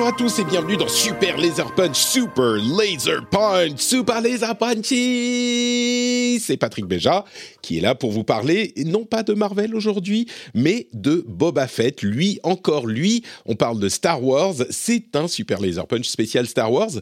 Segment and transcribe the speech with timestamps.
[0.00, 6.40] Bonjour à tous et bienvenue dans Super Laser Punch, Super Laser Punch, Super Laser Punchy
[6.40, 7.26] C'est Patrick Béja
[7.60, 12.00] qui est là pour vous parler, non pas de Marvel aujourd'hui, mais de Boba Fett.
[12.00, 16.72] Lui, encore lui, on parle de Star Wars, c'est un Super Laser Punch spécial Star
[16.72, 16.92] Wars.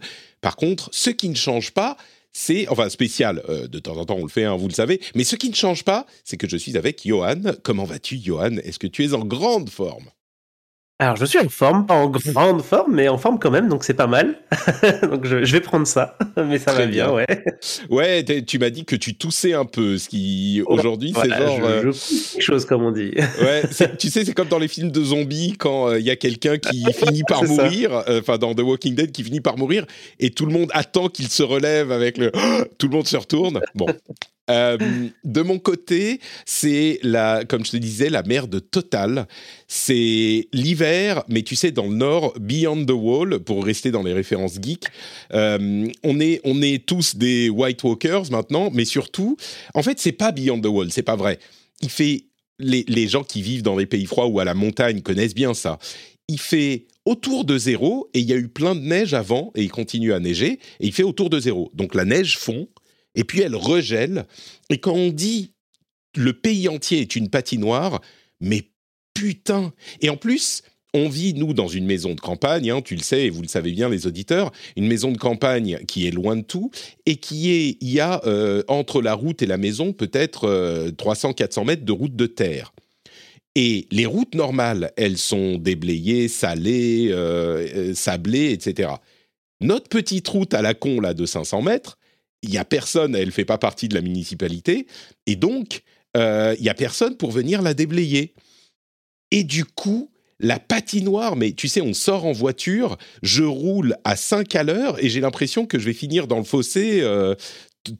[0.40, 1.96] Par contre, ce qui ne change pas,
[2.32, 5.00] c'est, enfin spécial, euh, de temps en temps on le fait, hein, vous le savez,
[5.14, 7.42] mais ce qui ne change pas, c'est que je suis avec Johan.
[7.62, 8.56] Comment vas-tu Johan?
[8.64, 10.10] Est-ce que tu es en grande forme?
[11.00, 13.84] Alors, je suis en forme, pas en grande forme, mais en forme quand même, donc
[13.84, 14.40] c'est pas mal.
[15.02, 17.14] donc, je, je, vais prendre ça, mais ça Très va bien, bien.
[17.14, 17.44] ouais.
[17.88, 21.56] Ouais, tu m'as dit que tu toussais un peu, ce qui aujourd'hui c'est genre.
[21.56, 23.12] je, euh, je quelque chose, comme on dit.
[23.40, 23.62] Ouais,
[23.96, 26.84] tu sais, c'est comme dans les films de zombies quand il y a quelqu'un qui
[26.92, 29.86] finit par mourir, euh, enfin dans The Walking Dead qui finit par mourir,
[30.18, 32.32] et tout le monde attend qu'il se relève avec le.
[32.78, 33.60] tout le monde se retourne.
[33.76, 33.86] Bon.
[34.50, 34.78] Euh,
[35.24, 39.26] de mon côté, c'est la, comme je te disais, la merde totale.
[39.66, 44.12] C'est l'hiver, mais tu sais, dans le nord, Beyond the Wall, pour rester dans les
[44.12, 44.86] références geeks,
[45.34, 49.36] euh, on est, on est tous des White Walkers maintenant, mais surtout,
[49.74, 51.38] en fait, c'est pas Beyond the Wall, c'est pas vrai.
[51.80, 52.24] Il fait
[52.58, 55.54] les, les gens qui vivent dans les pays froids ou à la montagne connaissent bien
[55.54, 55.78] ça.
[56.28, 59.62] Il fait autour de zéro et il y a eu plein de neige avant et
[59.62, 61.70] il continue à neiger et il fait autour de zéro.
[61.72, 62.68] Donc la neige fond
[63.14, 64.26] et puis elle regèle.
[64.70, 65.52] Et quand on dit
[66.16, 68.00] le pays entier est une patinoire,
[68.40, 68.70] mais
[69.14, 70.62] putain Et en plus,
[70.94, 73.48] on vit, nous, dans une maison de campagne, hein, tu le sais et vous le
[73.48, 76.70] savez bien, les auditeurs, une maison de campagne qui est loin de tout
[77.04, 81.66] et qui est, il y a euh, entre la route et la maison peut-être 300-400
[81.66, 82.72] mètres de route de terre.
[83.54, 88.92] Et les routes normales, elles sont déblayées, salées, euh, euh, sablées, etc.
[89.60, 91.97] Notre petite route à la con, là, de 500 mètres,
[92.42, 94.86] il y a personne, elle fait pas partie de la municipalité,
[95.26, 95.82] et donc,
[96.16, 98.34] euh, il y a personne pour venir la déblayer.
[99.30, 100.10] Et du coup,
[100.40, 105.02] la patinoire, mais tu sais, on sort en voiture, je roule à 5 à l'heure,
[105.02, 107.34] et j'ai l'impression que je vais finir dans le fossé euh,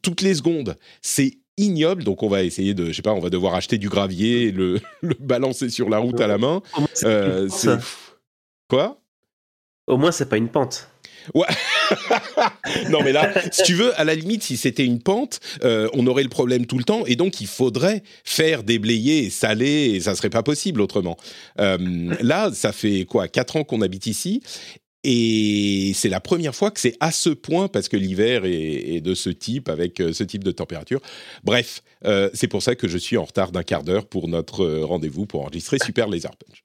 [0.02, 0.76] toutes les secondes.
[1.02, 3.88] C'est ignoble, donc on va essayer de, je sais pas, on va devoir acheter du
[3.88, 6.62] gravier, le, le balancer sur la route à la main.
[7.04, 7.48] Euh.
[8.68, 9.00] Quoi?
[9.86, 10.88] Au moins, c'est pas une pente.
[12.90, 16.06] non mais là, si tu veux, à la limite, si c'était une pente, euh, on
[16.06, 20.00] aurait le problème tout le temps, et donc il faudrait faire déblayer et saler, et
[20.00, 21.16] ça serait pas possible autrement.
[21.60, 21.78] Euh,
[22.20, 24.42] là, ça fait quoi, quatre ans qu'on habite ici,
[25.04, 29.14] et c'est la première fois que c'est à ce point, parce que l'hiver est, de
[29.14, 31.00] ce type, avec euh, ce type de température.
[31.44, 31.82] Bref,
[32.32, 35.42] c'est pour ça que je suis en retard d'un quart d'heure pour notre rendez-vous pour
[35.42, 36.62] enregistrer Super Laser Punch.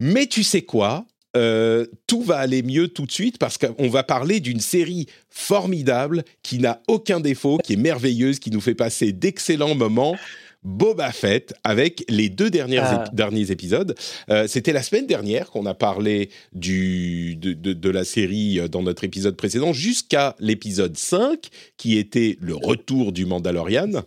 [0.00, 1.06] Mais tu sais quoi?
[1.36, 6.24] Euh, tout va aller mieux tout de suite parce qu'on va parler d'une série formidable
[6.42, 10.16] qui n'a aucun défaut, qui est merveilleuse, qui nous fait passer d'excellents moments.
[10.62, 13.04] Boba Fett avec les deux dernières Ah.
[13.04, 13.94] ép- derniers épisodes.
[14.30, 18.66] Euh, C'était la semaine dernière qu'on a parlé du, de, de- de la série euh,
[18.66, 21.38] dans notre épisode précédent jusqu'à l'épisode 5
[21.76, 24.02] qui était le retour du Mandalorian.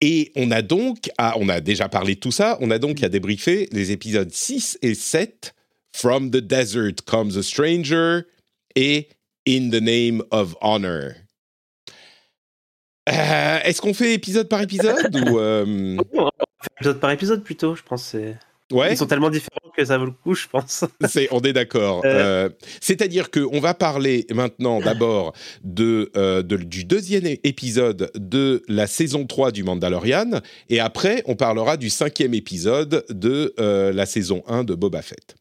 [0.00, 3.02] Et on a donc, à- on a déjà parlé de tout ça, on a donc
[3.02, 5.53] à débriefer les épisodes 6 et 7,
[5.96, 8.22] From the Desert Comes a Stranger
[8.74, 9.08] et
[9.46, 11.12] In the Name of Honor.
[13.08, 17.44] Euh, Est-ce qu'on fait épisode par épisode ou euh, On va faire épisode par épisode
[17.44, 18.14] plutôt, je pense.
[18.72, 20.84] ouais Ils sont tellement différents que ça vaut le coup, je pense.
[21.08, 22.02] C'est- on est d'accord.
[22.04, 22.46] Euh.
[22.46, 22.48] Euh,
[22.80, 25.32] C'est-à-dire qu'on va parler maintenant d'abord
[25.62, 31.36] de, euh, de- du deuxième épisode de la saison 3 du Mandalorian, et après on
[31.36, 35.36] parlera du cinquième épisode de euh, la saison 1 de Boba Fett.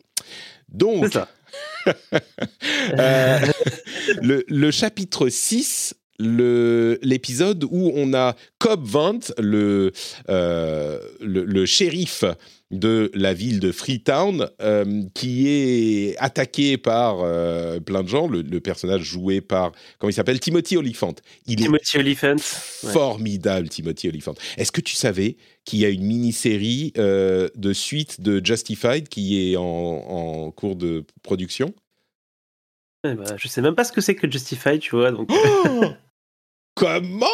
[0.69, 1.27] Donc, ça.
[2.97, 3.39] euh,
[4.21, 9.91] le, le chapitre 6 l'épisode où on a Cobb Vant, le,
[10.29, 12.23] euh, le, le, shérif
[12.71, 18.27] de la ville de Freetown, euh, qui est attaqué par euh, plein de gens.
[18.27, 20.39] Le, personnage joué par, comment il s'appelle?
[20.39, 21.15] Timothy Oliphant.
[21.47, 22.35] Il Timothy est Oliphant.
[22.37, 24.35] Formidable, Timothy Oliphant.
[24.57, 29.55] Est-ce que tu savais qu'il y a une mini-série de suite de Justified qui est
[29.55, 31.73] en, en cours de production?
[33.03, 35.11] Eh ben, je sais même pas ce que c'est que Justified, tu vois.
[35.11, 35.29] Donc...
[35.31, 35.85] Oh
[36.75, 37.27] Comment?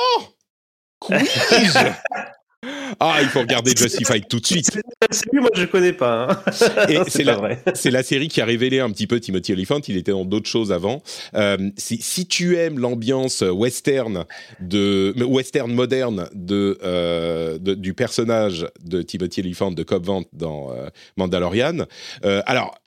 [2.99, 4.81] Ah, il faut regarder Justified tout de suite.
[5.11, 6.27] C'est lui, moi je connais pas.
[6.29, 6.51] Hein.
[7.07, 7.39] c'est la,
[7.85, 9.79] la, série qui a révélé un petit peu Timothy Oliphant.
[9.87, 11.01] Il était dans d'autres choses avant.
[11.35, 14.25] Euh, si, si, tu aimes l'ambiance western
[14.59, 20.73] de western moderne de, euh, de, du personnage de Timothy Oliphant de Cobb Vant dans
[20.73, 21.85] euh, Mandalorian,
[22.25, 22.77] euh, alors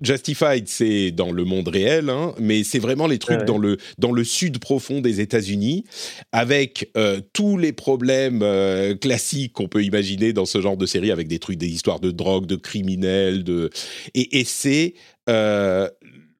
[0.00, 4.12] Justified, c'est dans le monde réel, hein, mais c'est vraiment les trucs dans, le, dans
[4.12, 5.84] le sud profond des États-Unis,
[6.32, 11.10] avec euh, tous les problèmes euh, classiques qu'on peut imaginer dans ce genre de série,
[11.10, 13.70] avec des trucs, des histoires de drogue, de criminels, de...
[14.14, 14.94] et, et c'est...
[15.30, 15.88] Euh,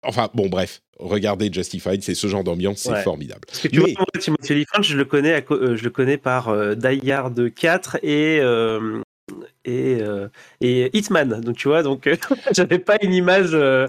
[0.03, 3.43] enfin, bon, bref, regardez Justified, c'est ce genre d'ambiance, c'est formidable.
[3.47, 7.55] Parce que tu vois, Timothy Olyphant, je le connais, je le connais par Die Hard
[7.55, 8.41] 4 et
[9.65, 10.29] et, euh,
[10.61, 11.41] et Hitman.
[11.41, 12.09] Donc tu vois, donc
[12.53, 13.89] j'avais pas une image euh,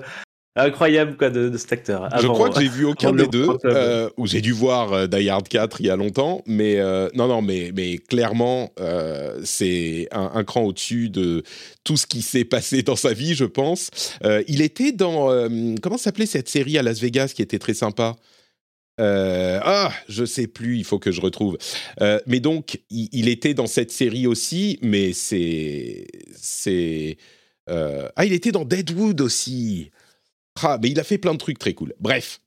[0.55, 2.07] incroyable quoi de, cet acteur.
[2.17, 5.49] je crois que j'ai vu aucun des deux, euh, ou j'ai dû voir Die Hard
[5.49, 6.79] 4 il y a longtemps, mais
[7.13, 8.71] non non, mais mais clairement
[9.43, 11.43] c'est un, un, cran au-dessus de
[11.83, 13.89] tout ce qui s'est passé dans sa vie, je pense.
[14.47, 15.27] il était dans
[15.81, 18.15] comment s'appelait cette série à Las Vegas qui était très sympa?
[18.99, 21.57] Euh, ah, je sais plus, il faut que je retrouve.
[22.01, 26.07] Euh, mais donc, il, était dans cette série aussi, mais c'est.
[26.35, 27.17] c'est
[27.69, 29.91] euh, ah, il était dans Deadwood aussi.
[30.61, 31.93] Ah, mais il a fait plein de trucs très cool.
[31.99, 32.41] Bref,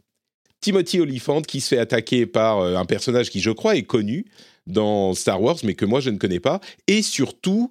[0.60, 4.26] Timothy Oliphant qui se fait attaquer par un personnage qui, je crois, est connu
[4.66, 6.60] dans Star Wars, mais que moi, je ne connais pas.
[6.86, 7.70] Et surtout,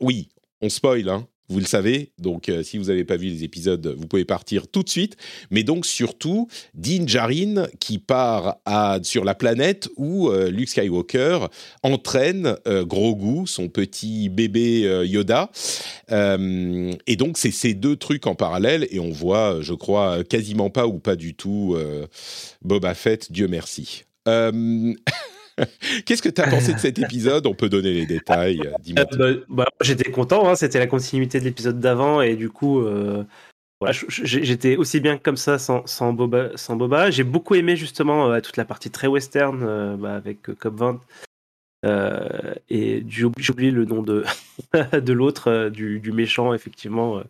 [0.00, 0.28] oui,
[0.60, 3.94] on spoil, hein, vous le savez, donc euh, si vous n'avez pas vu les épisodes,
[3.96, 5.16] vous pouvez partir tout de suite.
[5.50, 8.56] Mais donc surtout, Din Djarin qui part
[9.02, 11.46] sur la planète où euh, Luke Skywalker
[11.82, 15.50] entraîne euh, Grogu, son petit bébé Yoda.
[16.10, 20.86] et donc c'est ces deux trucs en parallèle et on voit, je crois, quasiment pas
[20.86, 21.76] ou pas du tout
[22.62, 24.04] Boba Fett, Dieu merci.
[26.04, 27.46] Qu'est-ce que tu as pensé de cet épisode?
[27.46, 28.60] On peut donner les détails.
[28.60, 32.80] Euh, bah, bah, j'étais content, hein, c'était la continuité de l'épisode d'avant et du coup,
[32.80, 33.24] euh,
[34.08, 37.10] j'étais aussi bien comme ça sans, Boba.
[37.10, 41.00] J'ai beaucoup aimé justement euh, toute la partie très western bah, avec Cobb 20.
[42.68, 44.24] et j'ai oublié le nom de,
[45.12, 47.22] l'autre, du, méchant, effectivement.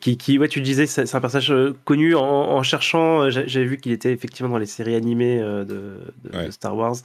[0.00, 1.54] Qui, qui, ouais, tu disais, c'est un personnage
[1.84, 3.30] connu en, cherchant.
[3.30, 6.96] J'avais vu qu'il était effectivement dans les séries animées de, de Star Wars.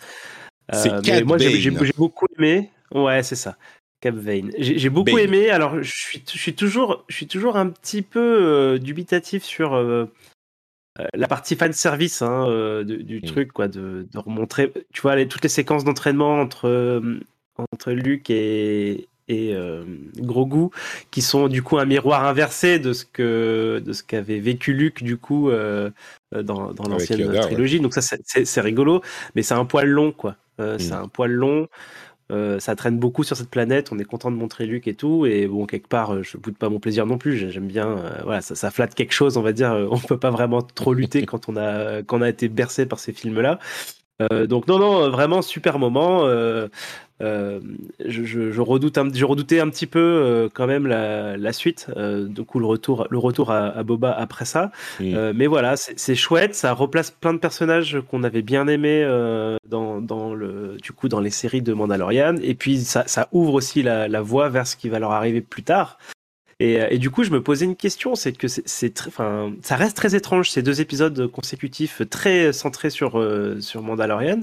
[0.73, 2.71] C'est moi, j'ai beaucoup aimé.
[2.93, 3.55] Ouais, c'est ça.
[4.01, 4.51] Cap Vane.
[4.57, 5.51] J'ai beaucoup aimé.
[5.51, 9.75] Alors, je suis, je suis toujours, je suis toujours un petit peu euh, dubitatif sur
[9.75, 10.05] euh,
[10.99, 13.27] euh, la partie fan service hein, du mm.
[13.27, 14.73] truc, quoi, de, de, remontrer.
[14.91, 17.01] Tu vois, les, toutes les séquences d'entraînement entre
[17.57, 19.55] entre Luc et et
[20.17, 20.69] Grogu,
[21.09, 25.03] qui sont du coup un miroir inversé de ce que de ce qu'avait vécu Luc
[25.03, 27.79] du coup dans, dans l'ancienne trilogie.
[27.79, 29.01] Donc ça, c'est rigolo,
[29.35, 30.35] mais c'est un poil long, quoi.
[30.61, 31.03] Euh, c'est mm.
[31.03, 31.67] un poil long.
[32.31, 33.91] Euh, ça traîne beaucoup sur cette planète.
[33.91, 35.25] On est content de montrer Luc et tout.
[35.25, 37.51] Et bon, quelque part, euh, je ne boude pas mon plaisir non plus.
[37.51, 37.97] J'aime bien.
[38.23, 39.71] voilà, ça, flatte quelque chose, on va dire.
[39.91, 42.99] On peut pas vraiment trop lutter quand on a, quand on a été bercé par
[42.99, 43.11] ces
[44.29, 44.47] films-là.
[44.47, 46.25] donc non, non, vraiment super moment.
[47.21, 47.59] Euh,
[48.03, 52.59] je, redoute je redoutais un petit peu euh, quand même la, suite, euh, du coup
[52.59, 54.71] le retour, le retour à, Boba après ça.
[54.99, 59.05] mais voilà, c'est chouette, ça replace plein de personnages qu'on avait bien aimés
[59.67, 64.07] dans, le, du coup dans les séries de Mandalorian, et puis ça, ouvre aussi la,
[64.07, 65.97] la voie vers ce qui va leur arriver plus tard.
[66.63, 70.61] Et, du coup, je me posais une question, c'est que ça reste très étrange ces
[70.61, 73.11] deux épisodes consécutifs très centrés sur
[73.59, 74.41] sur Mandalorian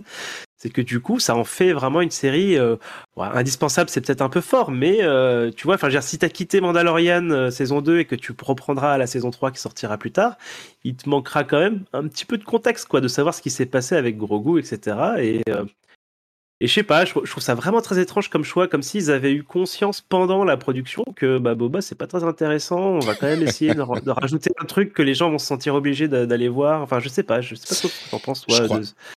[0.59, 2.77] c'est que du coup, ça en fait vraiment une série euh,
[3.17, 3.89] indispensable.
[3.89, 7.51] C'est peut-être un peu fort, mais euh, tu vois, enfin, si t'as quitté Mandalorian euh,
[7.51, 10.37] saison 2 et que tu reprendras à la saison 3 qui sortira plus tard,
[10.83, 13.51] il te manquera quand même un petit peu de contexte, quoi, de savoir ce qui
[13.51, 14.97] s'est passé avec Grogu, etc.
[15.21, 15.45] Et
[16.61, 19.33] et je sais pas, je, trouve ça vraiment très étrange comme choix, comme s'ils avaient
[19.33, 22.81] eu conscience pendant la production que bah, Boba c'est pas très intéressant.
[22.81, 25.77] On va quand même essayer de, rajouter un truc que les gens vont se sentir
[25.77, 26.83] obligés d'aller voir.
[26.83, 28.45] Enfin, je sais pas, je sais pas ce que t'en penses.
[28.45, 28.67] Toi,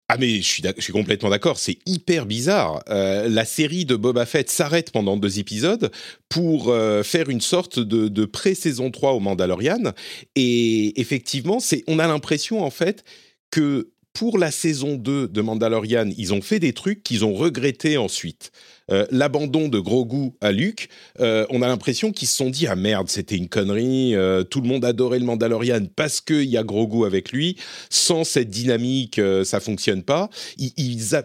[0.07, 1.57] Ah mais je suis, je suis complètement d'accord.
[1.57, 2.83] C'est hyper bizarre.
[2.89, 5.91] Euh, la série de Boba Fett s'arrête pendant deux épisodes
[6.29, 9.93] pour euh, faire une sorte de, de pré-saison 3 au Mandalorian.
[10.35, 13.03] Et effectivement, c'est, on a l'impression en fait
[13.49, 17.97] que pour la saison 2 de Mandalorian, ils ont fait des trucs qu'ils ont regrettés
[17.97, 18.51] ensuite.
[18.91, 20.89] Euh, l'abandon de Grogu à Luke,
[21.19, 24.59] euh, on a l'impression qu'ils se sont dit ah merde c'était une connerie, euh, tout
[24.59, 27.55] le monde adorait le Mandalorian parce qu'il y a Grogu avec lui,
[27.89, 30.29] sans cette dynamique ça fonctionne pas.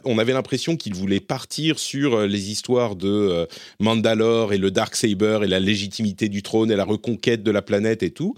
[0.05, 3.49] on avait l'impression qu'ils voulaient partir sur les histoires de
[3.81, 7.62] Mandalore et le Dark Saber et la légitimité du trône et la reconquête de la
[7.62, 8.35] planète et tout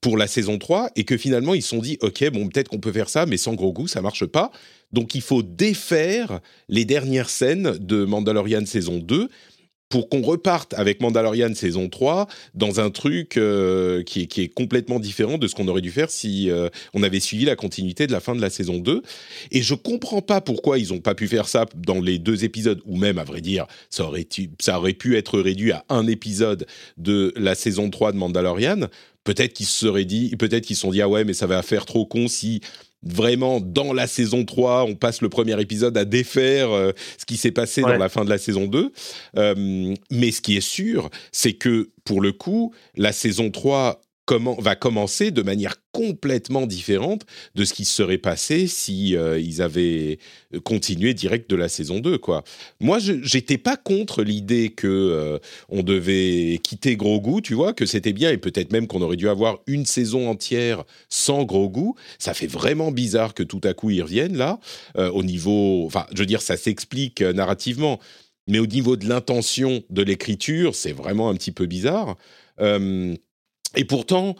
[0.00, 2.78] pour la saison 3 et que finalement ils se sont dit ok bon peut-être qu'on
[2.78, 4.50] peut faire ça mais sans Grogu ça marche pas.
[4.92, 9.28] Donc il faut défaire les dernières scènes de Mandalorian saison 2
[9.90, 15.36] pour qu'on reparte avec Mandalorian saison 3 dans un truc euh, qui, est, complètement différent
[15.36, 18.20] de ce qu'on aurait dû faire si euh, on avait suivi la continuité de la
[18.20, 19.02] fin de la saison 2.
[19.50, 22.80] Et je comprends pas pourquoi ils n'ont pas pu faire ça dans les deux épisodes,
[22.86, 24.26] ou même, à vrai dire, ça aurait,
[24.60, 26.66] ça aurait pu être réduit à un épisode
[26.96, 28.86] de la saison 3 de Mandalorian.
[29.24, 31.62] Peut-être qu'ils se seraient dit, peut-être qu'ils se sont dit, ah ouais, mais ça va
[31.62, 32.60] faire trop con si
[33.02, 37.36] vraiment dans la saison 3, on passe le premier épisode à défaire euh, ce qui
[37.36, 38.92] s'est passé dans la fin de la saison 2.
[39.36, 44.54] Euh, mais ce qui est sûr, c'est que pour le coup, la saison 3 comment,
[44.60, 47.22] va commencer de manière complètement différente
[47.54, 50.18] de ce qui serait passé si euh, ils avaient
[50.64, 52.44] continué direct de la saison 2 quoi.
[52.78, 58.12] Moi j'étais pas contre l'idée que euh, on devait quitter Grogu, tu vois, que c'était
[58.12, 61.92] bien et peut-être même qu'on aurait dû avoir une saison entière sans Grogu.
[62.18, 64.60] Ça fait vraiment bizarre que tout à coup ils reviennent là
[64.96, 67.98] euh, au niveau enfin je veux dire ça s'explique narrativement
[68.46, 72.16] mais au niveau de l'intention de l'écriture, c'est vraiment un petit peu bizarre.
[73.76, 74.36] Et pourtant,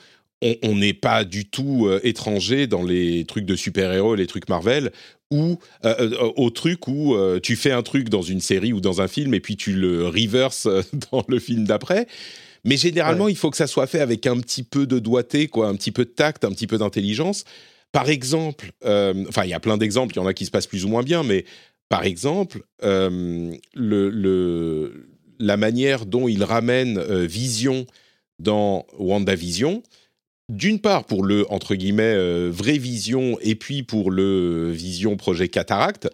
[0.63, 4.91] on n'est pas du tout euh, étranger dans les trucs de super-héros, les trucs Marvel,
[5.31, 9.01] ou euh, euh, au truc où tu fais un truc dans une série ou dans
[9.01, 10.67] un film et puis tu le reverses
[11.13, 12.07] dans le film d'après.
[12.65, 15.69] Mais généralement, il faut que ça soit fait avec un petit peu de doigté, quoi,
[15.69, 17.45] un petit peu de tact, un petit peu d'intelligence.
[17.91, 20.67] Par exemple, enfin, il y a plein d'exemples, il y en a qui se passent
[20.67, 21.47] plus ou moins bien, mais
[21.89, 25.09] par exemple, le, le,
[25.39, 27.87] la manière dont il ramène Vision
[28.41, 29.83] dans WandaVision.
[30.49, 35.49] D'une part pour le entre guillemets euh, vraie vision et puis pour le vision projet
[35.49, 36.09] cataracte,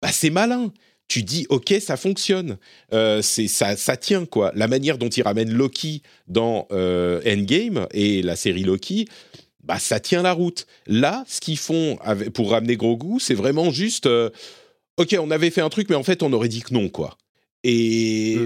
[0.00, 0.72] bah c'est malin.
[1.08, 2.56] Tu dis ok ça fonctionne,
[2.92, 4.52] euh, c'est ça ça tient quoi.
[4.54, 9.08] La manière dont il ramène Loki dans euh, Endgame et la série Loki,
[9.64, 10.68] bah ça tient la route.
[10.86, 11.98] Là, ce qu'ils font
[12.32, 14.08] pour ramener Grogu, c'est vraiment juste
[14.98, 17.18] ok on avait fait un truc mais en fait on aurait dit que non quoi.
[17.64, 18.38] Et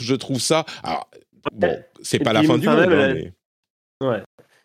[0.00, 0.64] je trouve ça.
[0.82, 1.08] Alors,
[1.52, 2.78] Bon, c'est pas la fin du monde.
[2.80, 3.14] Hein,
[4.02, 4.22] ouais.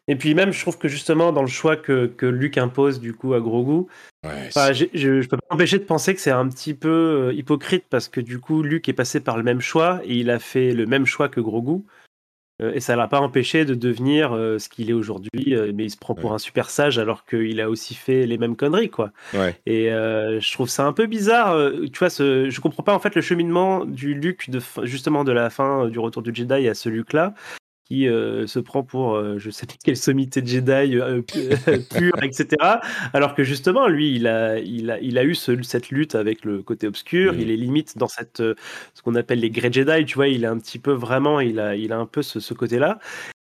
[0.08, 3.13] Et puis même, je trouve que justement, dans le choix que, que Luc impose du
[3.13, 3.88] coup à Grogu,
[4.25, 6.89] ouais, je, je peux pas m'empêcher de penser que c'est un petit peu
[7.30, 10.30] euh, hypocrite parce que du coup, Luc est passé par le même choix et il
[10.30, 11.84] a fait le même choix que Grogu.
[12.62, 15.86] Euh, et ça l'a pas empêché de devenir euh, ce qu'il est aujourd'hui, euh, mais
[15.86, 18.90] il se prend pour un super sage alors qu'il a aussi fait les mêmes conneries,
[18.90, 19.12] quoi.
[19.66, 21.58] Et je trouve ça un peu bizarre.
[21.92, 25.32] tu vois, ce, je comprends pas en fait le cheminement du Luke de justement de
[25.32, 27.34] la fin du Retour du Jedi à ce Luke-là,
[27.86, 31.22] qui euh, se prend pour euh, je sais pas quelle sommité de Jedi euh,
[31.96, 32.48] pure, etc.
[33.13, 36.62] Alors que justement, lui, il a, il a, il a eu cette lutte avec le
[36.62, 37.34] côté obscur.
[37.36, 40.06] Il est limite dans cette, ce qu'on appelle les Grey Jedi.
[40.06, 42.40] Tu vois, il a un petit peu vraiment, il a, il a un peu ce,
[42.40, 43.00] ce côté-là.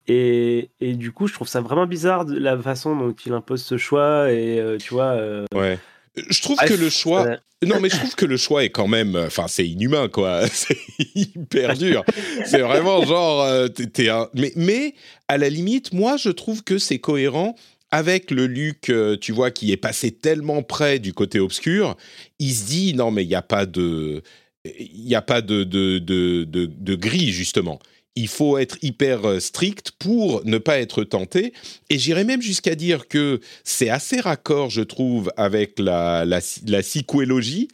[0.08, 3.62] Et, et, du coup, je trouve ça vraiment bizarre de la façon dont il impose
[3.62, 4.32] ce choix.
[4.32, 5.16] Et tu vois.
[5.54, 5.78] Ouais.
[6.16, 7.36] Je trouve que le choix.
[7.64, 9.16] Non, mais je trouve que le choix est quand même.
[9.16, 10.46] Enfin, c'est inhumain, quoi.
[10.52, 10.78] C'est
[11.14, 12.04] hyper dur.
[12.46, 13.42] C'est vraiment genre.
[13.42, 13.68] Euh,
[14.08, 14.28] un...
[14.34, 14.94] mais, mais,
[15.28, 17.54] à la limite, moi, je trouve que c'est cohérent
[17.90, 21.96] avec le Luc, euh, tu vois, qui est passé tellement près du côté obscur.
[22.38, 24.22] Il se dit non, mais il n'y a pas de.
[24.64, 27.78] Il n'y a pas de, de, de, de, gris, justement
[28.16, 31.52] il faut être hyper euh, strict pour ne pas être tenté.
[31.88, 36.80] Et j'irais même jusqu'à dire que c'est assez raccord, je trouve, avec la, la, la
[36.80, 37.68] psychoélogie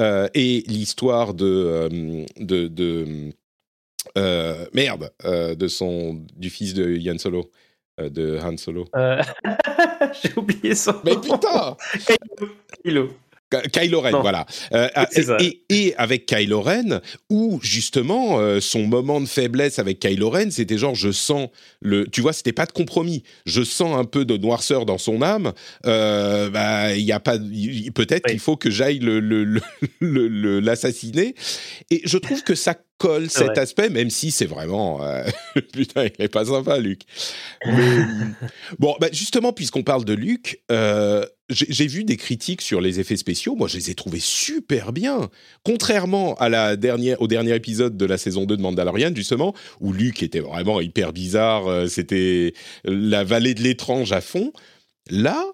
[0.00, 3.32] euh, et l'histoire de, euh, de, de
[4.74, 7.50] merde, de son, du fils de Yann Solo,
[7.98, 8.86] de Han Solo.
[10.22, 11.76] J'ai oublié son Mais putain
[12.82, 13.10] Kylo.
[13.72, 14.46] Kylo Ren, voilà.
[14.72, 15.08] Euh, ah,
[15.68, 20.78] et, avec Kylo Ren, où justement euh, son moment de faiblesse avec Kylo Ren, c'était
[20.78, 21.48] genre je sens
[21.80, 23.22] le, tu vois, c'était pas de compromis.
[23.46, 25.52] Je sens un peu de noirceur dans son âme.
[25.86, 29.00] Euh, bah, il y a pas, peut-être qu'il faut que j'aille
[30.00, 31.22] l'assassiner.
[31.22, 31.32] Le,
[31.90, 35.24] le, et je trouve que ça colle cet aspect, même si c'est vraiment euh,
[35.72, 37.02] putain, il est pas sympa, Luc.
[38.78, 43.16] bon, bah, justement, puisqu'on parle de Luc, euh, j'ai vu des critiques sur les effets
[43.16, 43.56] spéciaux.
[43.56, 45.30] Moi, je les ai trouvés super bien,
[45.64, 49.92] contrairement à la dernière, au dernier épisode de la saison 2 de Mandalorian, justement, où
[49.92, 51.66] Luc était vraiment hyper bizarre.
[51.66, 52.54] Euh, c'était
[52.84, 54.52] la vallée de l'étrange à fond.
[55.10, 55.44] Là,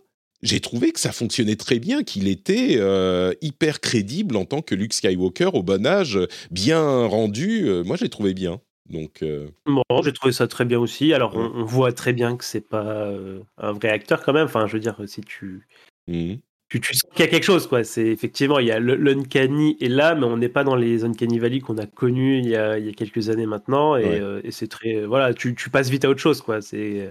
[0.43, 4.75] j'ai trouvé que ça fonctionnait très bien, qu'il était euh, hyper crédible en tant que
[4.75, 6.19] Luke Skywalker au bon âge,
[6.51, 7.69] bien rendu.
[7.69, 8.61] Euh, moi, j'ai trouvé bien.
[8.89, 11.13] Donc, euh, bon, j'ai trouvé ça très bien aussi.
[11.13, 13.13] Alors, on, voit très bien que c'est pas
[13.59, 14.47] un vrai acteur quand même.
[14.47, 15.67] Enfin, je veux dire, si tu,
[16.07, 16.35] mmh.
[16.71, 17.85] tu, sens qu'il y a quelque chose, quoi.
[17.85, 21.39] C'est effectivement, il y a l'uncanny est là, mais on n'est pas dans les uncanny
[21.39, 23.97] valley qu'on a connus il y a, il y a, quelques années maintenant.
[23.97, 26.63] Et, et c'est très, voilà, tu, tu, passes vite à autre chose, quoi.
[26.63, 27.11] C'est,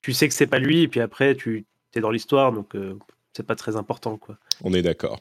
[0.00, 2.98] tu sais que c'est pas lui, et puis après, tu es dans l'histoire, donc euh,
[3.32, 4.36] c'est pas très important, quoi.
[4.62, 5.20] On est d'accord.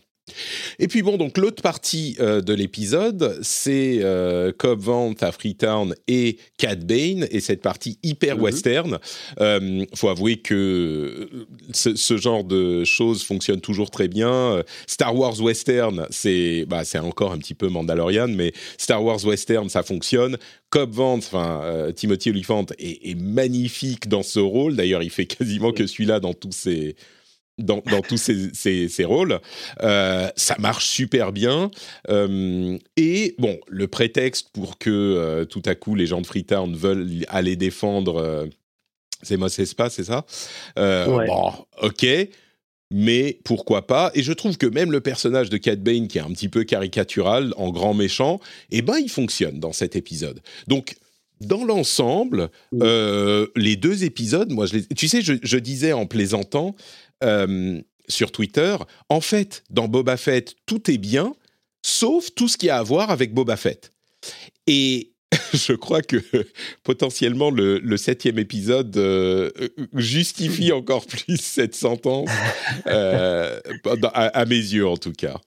[0.80, 5.96] Et puis bon, donc l'autre partie euh, de l'épisode, c'est euh, Cobb Vanth à Freetown
[6.08, 8.44] et Cad Bane, et cette partie hyper mhm.
[8.44, 9.00] western.
[9.40, 11.30] Euh, faut avouer que
[11.74, 14.64] ce, ce, genre de choses fonctionne toujours très bien.
[14.88, 19.70] Star Wars western, c'est bah, c'est encore un petit peu Mandalorian, mais Star Wars western,
[19.70, 20.38] ça fonctionne.
[20.70, 24.76] Cobb Vanth, enfin euh, Timothy Olyphant, est, est, magnifique dans ce rôle.
[24.76, 26.96] D'ailleurs, il fait quasiment que celui-là dans tous ses
[27.60, 29.40] dans, tous ces, rôles.
[29.82, 31.70] Euh, ça marche super bien.
[32.10, 36.76] Euh, et bon, le prétexte pour que euh, tout à coup les gens de Freetown
[36.76, 38.48] veulent aller défendre,
[39.22, 40.26] c'est Mos Espa, c'est ça?
[40.76, 42.08] Bon, ok.
[42.92, 44.10] Mais pourquoi pas?
[44.16, 46.64] Et je trouve que même le personnage de Cat Bane, qui est un petit peu
[46.64, 48.40] caricatural, en grand méchant,
[48.72, 50.42] eh ben, il fonctionne dans cet épisode.
[50.66, 50.96] Donc,
[51.40, 54.86] dans l'ensemble, les deux épisodes, moi, je les...
[54.88, 56.76] tu sais, je disais en plaisantant,
[57.24, 58.76] euh, sur Twitter,
[59.10, 61.34] en fait, dans Boba Fett, tout est bien,
[61.82, 63.92] sauf tout ce qui a à voir avec Boba Fett.
[64.68, 65.14] Et
[65.54, 66.18] je crois que
[66.84, 69.50] potentiellement le, septième épisode euh,
[69.94, 72.30] justifie encore plus cette sentence,
[72.88, 73.60] euh,
[74.14, 75.40] à, mes yeux en tout cas.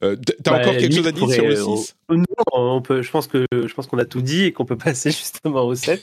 [0.00, 3.26] T'as bah, encore quelque chose à dire sur le 6 Non, on peut, je pense
[3.26, 6.02] que je pense qu'on a tout dit et qu'on peut passer justement au 7.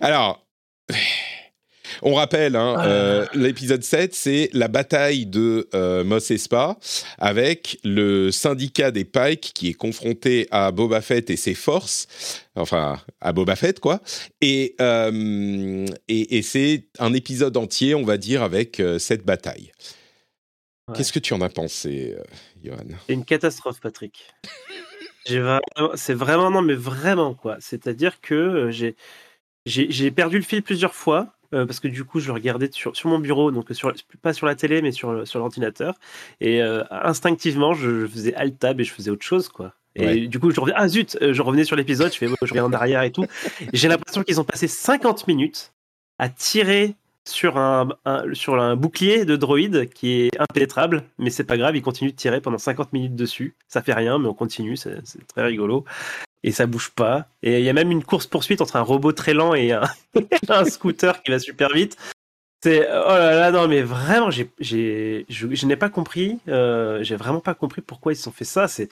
[0.00, 0.46] Alors.
[2.02, 2.86] On rappelle, hein, ah.
[2.86, 6.78] euh, l'épisode 7, c'est la bataille de euh, Mos Espa
[7.18, 12.06] avec le syndicat des Pikes qui est confronté à Boba Fett et ses forces,
[12.54, 14.00] enfin à Boba Fett quoi.
[14.40, 19.72] Et, euh, et, c'est un épisode entier, on va dire, avec cette bataille.
[20.94, 22.16] Qu'est-ce que tu en as pensé,
[22.64, 22.78] Johan?
[23.06, 24.26] C'est une catastrophe, Patrick.
[25.26, 27.58] c'est vraiment non, mais vraiment quoi.
[27.60, 28.96] C'est-à-dire que j'ai
[29.66, 31.34] j'ai perdu le fil plusieurs fois.
[31.52, 33.92] Euh, parce que du coup, je regardais sur, sur mon bureau, donc sur,
[34.22, 35.94] pas sur la télé, mais sur, sur l'ordinateur.
[36.40, 39.74] Et euh, instinctivement, je, faisais alt tab et je faisais autre chose, quoi.
[39.96, 42.34] Et du coup, je revenais, ah zut, euh, je revenais sur l'épisode, je fais, je
[42.48, 43.26] reviens en arrière et tout.
[43.72, 45.72] J'ai l'impression qu'ils ont passé 50 minutes
[46.18, 46.94] à tirer
[47.28, 47.88] sur un,
[48.32, 52.16] sur un bouclier de droïde qui est impénétrable, mais c'est pas grave, ils continuent de
[52.16, 53.56] tirer pendant 50 minutes dessus.
[53.66, 55.84] Ça fait rien, mais on continue, c'est très rigolo
[56.42, 57.26] et ça bouge pas.
[57.42, 60.64] Et il y a même une course poursuite entre un robot très lent et un,
[60.64, 61.96] scooter qui va super vite.
[62.62, 67.16] C'est oh là là non mais vraiment j'ai j'ai je, n'ai pas compris euh, j'ai
[67.16, 68.68] vraiment pas compris pourquoi ils se sont fait ça.
[68.68, 68.90] C'est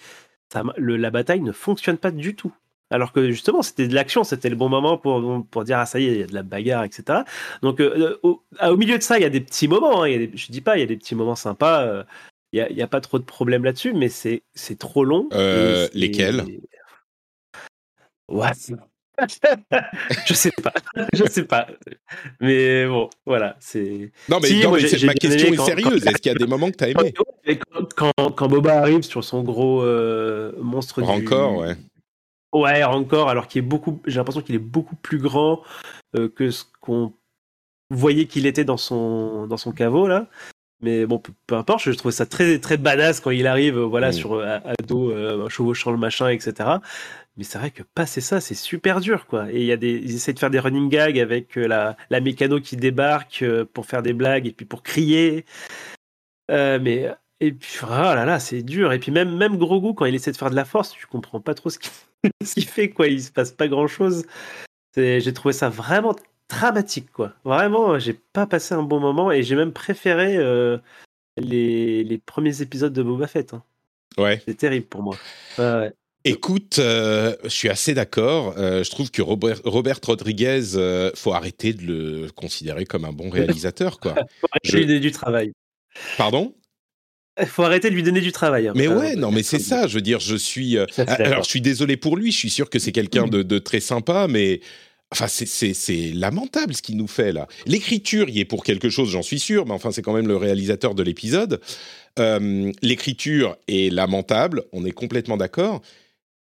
[0.51, 2.53] ça le, la bataille ne fonctionne pas du tout.
[2.91, 6.01] Alors que justement c'était de l'action c'était le bon moment pour pour dire ah ça
[6.01, 7.21] y est il y a de la bagarre etc
[7.61, 10.13] donc euh, au, au, milieu de ça il y a des petits moments hein, il
[10.13, 12.03] y a des, je dis pas il y a des petits moments sympas euh,
[12.55, 15.29] il y, a, pas trop de problèmes là-dessus mais c'est c'est trop long.
[15.93, 16.47] Lesquels?
[18.29, 18.51] Ouais.
[20.27, 20.73] je sais pas,
[21.13, 21.67] je sais pas,
[22.41, 24.13] mais bon, voilà, c'est.
[24.29, 24.49] Non mais,
[25.05, 26.07] ma question est sérieuse.
[26.07, 27.13] Est-ce qu'il y a des moments que tu as aimé?
[27.97, 31.75] Quand, quand, Boba arrive sur son gros euh, monstre Encore, ouais.
[32.53, 34.01] Ouais, encore, alors qu'il est beaucoup.
[34.07, 35.63] J'ai l'impression qu'il est beaucoup plus grand
[36.17, 37.13] euh, que ce qu'on
[37.91, 40.29] voyait qu'il était dans son dans son caveau là.
[40.81, 44.13] Mais bon, peu, importe, je trouve ça très très badass quand il arrive, voilà, mm.
[44.13, 46.79] sur à, dos, euh, chevauchant le machin, etc.
[47.39, 49.51] Mais c'est vrai que passer ça, c'est super dur, quoi.
[49.53, 51.97] Et il y a des, ils essaient de faire des running gags avec euh, la,
[52.11, 55.45] la mécano qui débarque euh, pour faire des blagues et puis pour crier.
[56.51, 57.09] Euh, mais
[57.41, 58.93] et puis oh là là, c'est dur.
[58.93, 61.41] Et puis même même Grogu quand il essaie de faire de la force, tu comprends
[61.41, 63.07] pas trop ce qu'il fait, quoi.
[63.07, 64.27] Il se passe pas grand chose.
[64.97, 66.17] J'ai trouvé ça vraiment
[66.49, 67.33] dramatique, quoi.
[67.45, 70.39] Vraiment, j'ai pas passé un bon moment et j'ai même préféré
[71.37, 73.55] les, les, premiers épisodes de Boba Fett.
[73.55, 73.63] Hein.
[74.17, 74.43] Ouais.
[74.47, 75.17] C'est terrible pour moi.
[75.59, 75.93] ouais.
[76.25, 78.55] Écoute, euh, je suis assez d'accord.
[78.59, 83.13] Euh, je trouve que Robert, Robert Rodriguez, euh, faut arrêter de le considérer comme un
[83.13, 84.15] bon réalisateur, quoi.
[84.41, 85.53] faut arrêter de lui donner du travail.
[86.17, 86.55] Pardon?
[87.41, 88.67] Il faut arrêter de lui donner du travail.
[88.67, 88.73] Hein.
[88.75, 89.87] mais ouais, non, mais c'est ça.
[89.87, 90.77] Je veux dire, je suis.
[90.77, 92.33] alors, je suis désolé pour lui.
[92.33, 94.61] Je suis sûr que c'est quelqu'un de, de, très sympa, mais.
[95.11, 97.49] Enfin, c'est lamentable ce qu'il nous fait là.
[97.67, 100.37] L'écriture y est pour quelque chose, j'en suis sûr, mais enfin, c'est quand même le
[100.37, 101.61] réalisateur de l'épisode.
[102.83, 105.81] L'écriture est lamentable, on est complètement d'accord.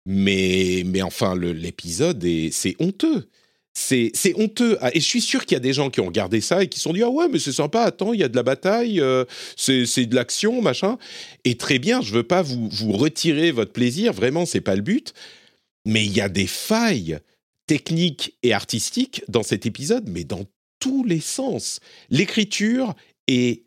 [0.07, 3.29] Mais, mais enfin, l'épisode, c'est honteux.
[3.75, 4.79] c'est honteux.
[4.81, 6.69] Ah, et je suis sûr qu'il y a des gens qui ont regardé ça et
[6.69, 8.43] qui se sont dit Ah ouais, mais c'est sympa, attends, il y a de la
[8.43, 9.25] bataille, euh,
[9.57, 10.99] c'est de l'action, machin.
[11.45, 14.83] Et très bien, je veux pas vous, vous retirer votre plaisir, vraiment, c'est pas le
[14.83, 15.15] but.
[15.87, 17.21] Mais il y a des failles
[17.71, 20.45] techniques et artistiques dans cet épisode, mais dans
[20.81, 21.79] tous les sens.
[22.09, 22.97] L'écriture
[23.29, 23.63] est.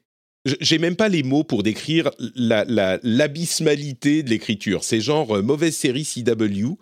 [0.59, 4.83] J'ai même pas les mots pour décrire l'abyssmalité la, de l'écriture.
[4.83, 6.73] C'est genre euh, mauvaise série CW.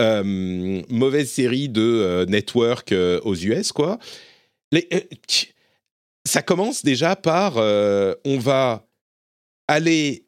[0.00, 3.98] Euh, mauvaise série de euh, network aux US, quoi.
[6.26, 8.88] ça commence déjà par on va
[9.68, 10.24] aller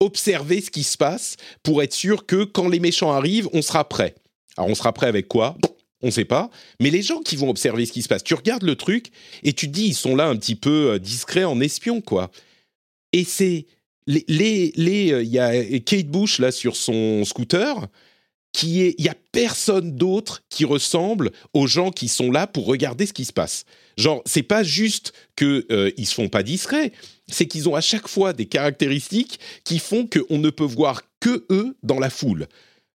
[0.00, 3.88] observer ce qui se passe pour être sûr que quand les méchants arrivent, on sera
[3.88, 4.16] prêt.
[4.56, 5.56] Alors on sera prêt avec quoi?
[6.04, 8.34] On ne sait pas, mais les gens qui vont observer ce qui se passe, tu
[8.34, 9.10] regardes le truc
[9.42, 12.30] et tu te dis ils sont là un petit peu discrets en espion quoi.
[13.12, 13.66] Et c'est
[14.06, 17.88] les les il y a Kate Bush là sur son scooter,
[18.54, 22.66] qui est, il y a personne d'autre qui ressemble aux gens qui sont là pour
[22.66, 23.64] regarder ce qui se passe.
[23.98, 26.92] Genre, c'est pas juste que euh, ils se font pas discrets,
[27.28, 31.44] c'est qu'ils ont à chaque fois des caractéristiques qui font qu'on ne peut voir que
[31.50, 32.46] eux dans la foule.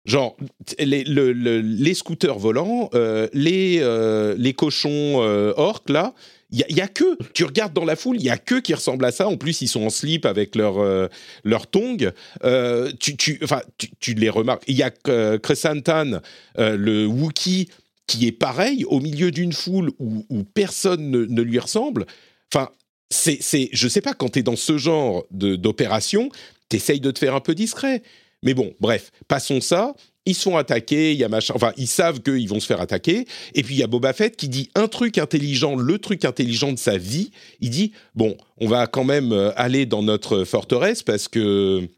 [0.06, 0.36] Genre,
[0.78, 5.18] les, scooters volants, euh, les, euh, les cochons
[5.56, 6.14] orques, là,
[6.52, 9.04] il y, a que, tu regardes dans la foule, il y a que qui ressemblent
[9.04, 9.26] à ça.
[9.26, 11.08] En plus, ils sont en slip avec leur euh,
[11.42, 12.12] leur tongs.
[12.44, 13.62] Euh, tu, tu, enfin,
[13.98, 14.62] tu, les remarques.
[14.68, 16.20] Il y a euh, Kresantan,
[16.56, 17.68] le Wookie,
[18.06, 22.06] qui est pareil au milieu d'une foule où, personne ne, lui ressemble.
[22.54, 22.70] Enfin,
[23.10, 26.30] c'est, c'est, je sais pas, quand tu es dans ce genre d'opération,
[26.68, 28.02] tu essayes de te faire un peu discret.
[28.46, 29.94] Mais bon, bref, passons ça
[30.26, 32.80] ils se font attaquer, il y a machin, enfin ils savent qu'ils vont se faire
[32.80, 36.24] attaquer, et puis il y a Boba Fett qui dit un truc intelligent, le truc
[36.24, 37.30] intelligent de sa vie,
[37.60, 41.88] il dit bon, on va quand même euh, aller dans notre forteresse parce que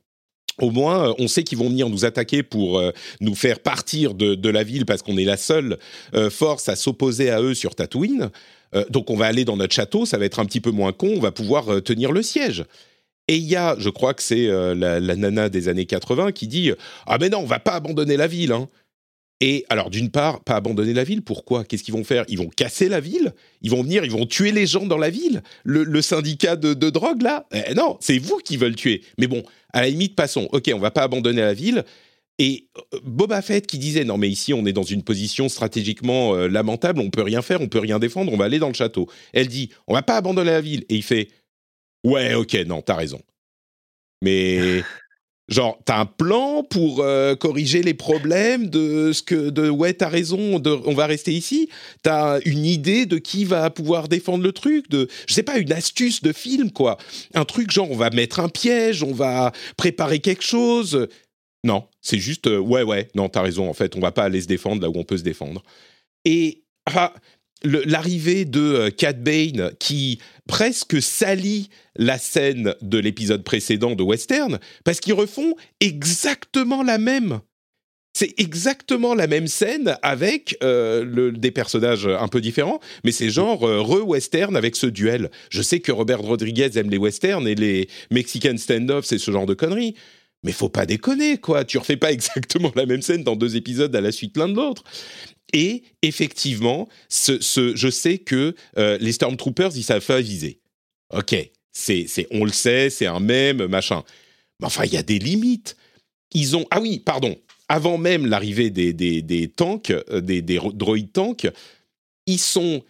[0.61, 4.13] au moins, euh, on sait qu'ils vont venir nous attaquer pour euh, nous faire partir
[4.15, 5.79] de, la ville parce qu'on est la seule
[6.31, 8.31] force à s'opposer à eux sur Tatooine.
[8.91, 11.13] donc on va aller dans notre château, ça va être un petit peu moins con,
[11.17, 12.65] on va pouvoir tenir le siège.
[13.29, 16.47] Et il y a, je crois que c'est euh, la, nana des années 80 qui
[16.47, 16.73] dit
[17.07, 18.53] Ah, mais non, on va pas abandonner la ville.
[18.53, 18.69] Hein.
[19.41, 21.65] Et alors, d'une part, pas abandonner la ville, pourquoi?
[21.65, 22.25] Qu'est-ce qu'ils vont faire?
[22.29, 23.35] Ils vont casser la ville?
[23.63, 25.43] Ils vont venir, ils vont tuer les gens dans la ville?
[25.63, 27.47] Le, syndicat de, drogue, là?
[27.53, 29.03] Eh, Non, c'est vous qui veulent tuer.
[29.17, 30.49] Mais bon, à la limite, passons.
[30.53, 31.85] Ok, on va pas abandonner la ville.
[32.41, 36.35] Et euh, Boba Fett qui disait non mais ici on est dans une position stratégiquement
[36.35, 38.75] euh, lamentable, on peut rien faire, on peut rien défendre, on va aller dans le
[38.75, 39.09] château.
[39.33, 41.29] Elle dit on va pas abandonner la ville et il fait
[42.05, 43.21] Ouais, ok, non, t'as raison.
[44.23, 44.83] Mais
[45.49, 50.09] genre, t'as un plan pour euh, corriger les problèmes de ce que de ouais, t'as
[50.09, 51.69] raison, on va rester ici?
[52.03, 55.73] T'as une idée de qui va pouvoir défendre le truc, de je sais pas, une
[55.73, 56.99] astuce de film quoi,
[57.35, 61.09] un truc genre on va mettre un piège, on va préparer quelque chose.
[61.65, 63.69] Non, c'est juste euh, ouais ouais, non, t'as raison.
[63.69, 65.63] En fait, on va pas aller se défendre là où on peut se défendre.
[66.25, 67.13] Et ah,
[67.65, 74.59] l'arrivée de euh, Cat Bane qui presque salit la scène de l'épisode précédent de Western
[74.85, 77.41] parce qu'ils refont exactement la même.
[78.15, 83.65] C'est exactement la même scène avec euh, des personnages un peu différents, mais c'est genre
[83.65, 85.31] euh, re-western avec ce duel.
[85.51, 89.47] Je sais que Robert Rodriguez aime les westerns et les Mexican stand-off, c'est ce genre
[89.47, 89.95] de conneries.
[90.45, 91.65] Mais faut pas déconner, quoi.
[91.65, 94.55] Tu refais pas exactement la même scène dans deux épisodes à la suite l'un de
[94.55, 94.83] l'autre.
[95.53, 100.61] Et effectivement, je sais que euh, les Stormtroopers, ils savent pas viser.
[101.15, 101.35] Ok,
[101.73, 104.03] c'est, on le sait, c'est un même, machin.
[104.61, 105.77] Mais enfin, il y a des limites.
[106.35, 106.67] Ils ont.
[106.71, 107.37] Ah oui, pardon.
[107.71, 111.47] Avant même l'arrivée des, tanks, euh, des droïdes tanks,
[112.27, 112.83] ils sont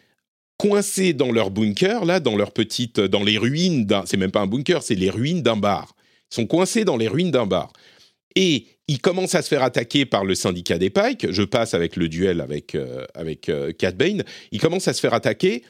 [0.57, 2.99] coincés dans leur bunker, là, dans leur petite.
[2.99, 4.05] dans les ruines d'un.
[4.07, 5.94] C'est même pas un bunker, c'est les ruines d'un bar.
[6.33, 7.73] Ils sont coincés dans les ruines d'un bar.
[8.35, 11.31] Et il commence à se faire attaquer par le syndicat des Pikes.
[11.31, 14.24] Je passe avec le duel avec, euh, avec euh, Cat Bane.
[14.51, 15.62] Il commence à se faire attaquer.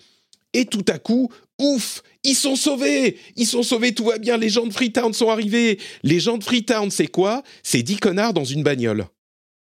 [0.54, 4.48] Et tout à coup, ouf, ils sont sauvés Ils sont sauvés, tout va bien, les
[4.48, 5.78] gens de Freetown sont arrivés.
[6.04, 7.42] Les gens de Freetown, c'est quoi?
[7.62, 9.04] C'est dix connards dans une bagnole.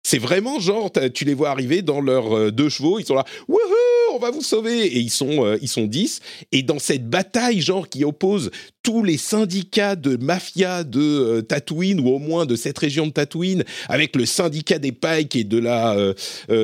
[0.05, 3.23] C'est vraiment genre, tu les vois arriver dans leurs euh, deux chevaux, ils sont là,
[3.47, 6.21] wouhou, on va vous sauver Et ils sont, euh, ils sont dix.
[6.51, 8.51] Et dans cette bataille, genre, qui oppose
[8.83, 13.11] tous les syndicats de mafia de euh, Tatooine, ou au moins de cette région de
[13.11, 16.13] Tatooine, avec le syndicat des Pikes et de la,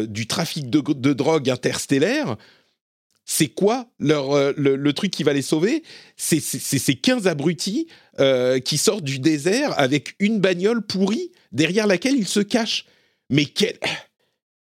[0.08, 2.38] du trafic de, de drogue interstellaire,
[3.26, 5.84] c'est quoi leur, le, truc qui va les sauver?
[6.18, 7.88] C'est ces 15 abrutis
[8.66, 12.86] qui sortent du désert avec une bagnole pourrie derrière laquelle ils se cachent.
[13.30, 13.78] Mais quel...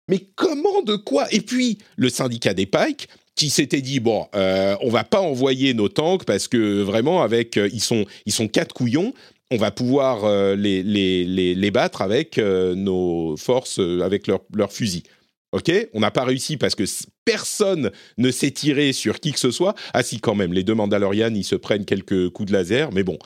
[0.08, 1.26] Mais comment, de quoi?
[1.32, 5.74] Et puis, le syndicat des Pikes, qui s'était dit bon, euh, on va pas envoyer
[5.74, 9.12] nos tanks parce que vraiment avec euh, ils sont ils sont quatre couillons,
[9.50, 14.72] on va pouvoir euh, les, les, les, les, battre avec nos forces avec leurs leur
[14.72, 15.02] fusils.
[15.52, 16.82] Ok, on n'a pas réussi parce que
[17.24, 19.74] personne ne s'est tiré sur qui que ce soit.
[19.92, 23.04] Ah si, quand même, les deux Mandalorians, ils se prennent quelques coups de laser, mais
[23.04, 23.18] bon.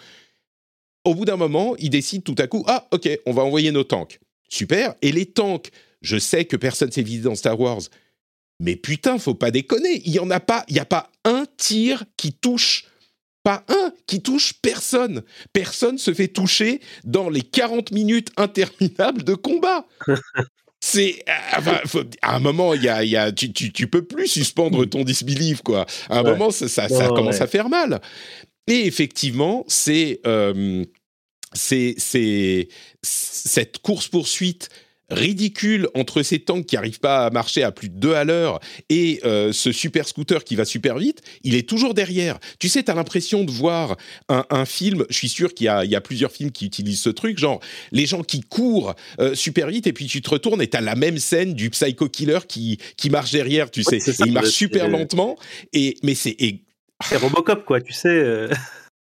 [1.05, 3.85] Au bout d'un moment, ils décident tout à coup, ah ok, on va envoyer nos
[3.85, 4.21] tanks.
[4.51, 4.95] Super.
[5.01, 5.71] Et les tanks,
[6.03, 7.83] je sais que personne s'est visé dans Star Wars,
[8.61, 10.03] mais putain, faut pas déconner.
[10.05, 12.85] Il y en a pas, il y a pas un tir qui touche
[13.45, 15.23] pas un qui touche personne.
[15.53, 19.87] Personne se fait toucher dans les 40 minutes interminables de combat.
[20.81, 24.29] c'est euh, à un moment il y a, y a tu, tu, tu, peux plus
[24.29, 28.01] suspendre ton disbelief quoi à un moment ça, ça, ça commence à faire mal
[28.69, 30.85] et effectivement c'est euh,
[31.53, 31.97] c'est
[33.03, 34.69] cette course poursuite
[35.11, 38.61] ridicule entre ces tanks qui n'arrivent pas à marcher à plus de 2 à l'heure
[38.89, 42.39] et euh, ce super scooter qui va super vite, il est toujours derrière.
[42.59, 43.97] Tu sais, tu as l'impression de voir
[44.29, 47.39] un, film, je suis sûr qu'il y, y a, plusieurs films qui utilisent ce truc,
[47.39, 47.61] genre
[47.93, 50.81] les gens qui courent euh, super vite et puis tu te retournes et tu as
[50.81, 53.99] la même scène du psycho killer qui, qui marche derrière, tu sais.
[54.27, 55.37] il marche super lentement,
[55.73, 56.37] et, mais c'est...
[57.09, 58.49] C'est Robocop, quoi, tu sais.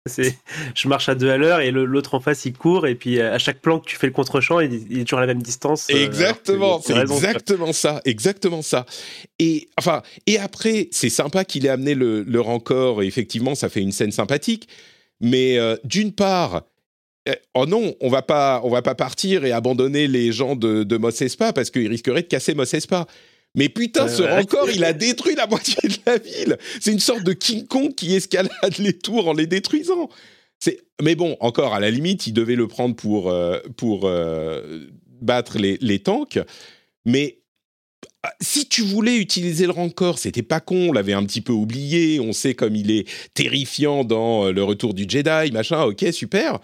[0.05, 0.11] Euh.
[0.11, 0.37] C'est,
[0.75, 3.37] je marche à deux à l'heure et l'autre en face il court et puis à
[3.37, 5.87] chaque plan que tu fais le contre-champ il, est toujours à la même distance.
[5.89, 8.85] Euh, exactement, c'est exactement ça, exactement ça.
[9.39, 13.69] Et enfin et après c'est sympa qu'il ait amené le, le rancor et effectivement ça
[13.69, 14.67] fait une scène sympathique.
[15.21, 16.63] Mais euh, d'une part,
[17.53, 20.97] oh non, on va pas on va pas partir et abandonner les gens de, de
[20.97, 23.07] Mos Espa parce qu'ils risqueraient de casser Mos Espa.
[23.55, 26.57] Mais putain, ce rancor, il a détruit la moitié de la ville.
[26.81, 30.09] C'est une sorte de King Kong qui escalade les tours en les détruisant.
[31.01, 34.87] Mais bon, encore, à la limite, il devait le prendre pour, euh, pour euh,
[35.21, 36.39] battre les, les, tanks.
[37.05, 37.39] Mais
[38.23, 41.51] ah, si tu voulais utiliser le rancor, c'était pas con, on l'avait un petit peu
[41.51, 46.05] oublié, on sait comme il est terrifiant dans euh, Le Retour du Jedi, machin, ok,
[46.13, 46.59] super.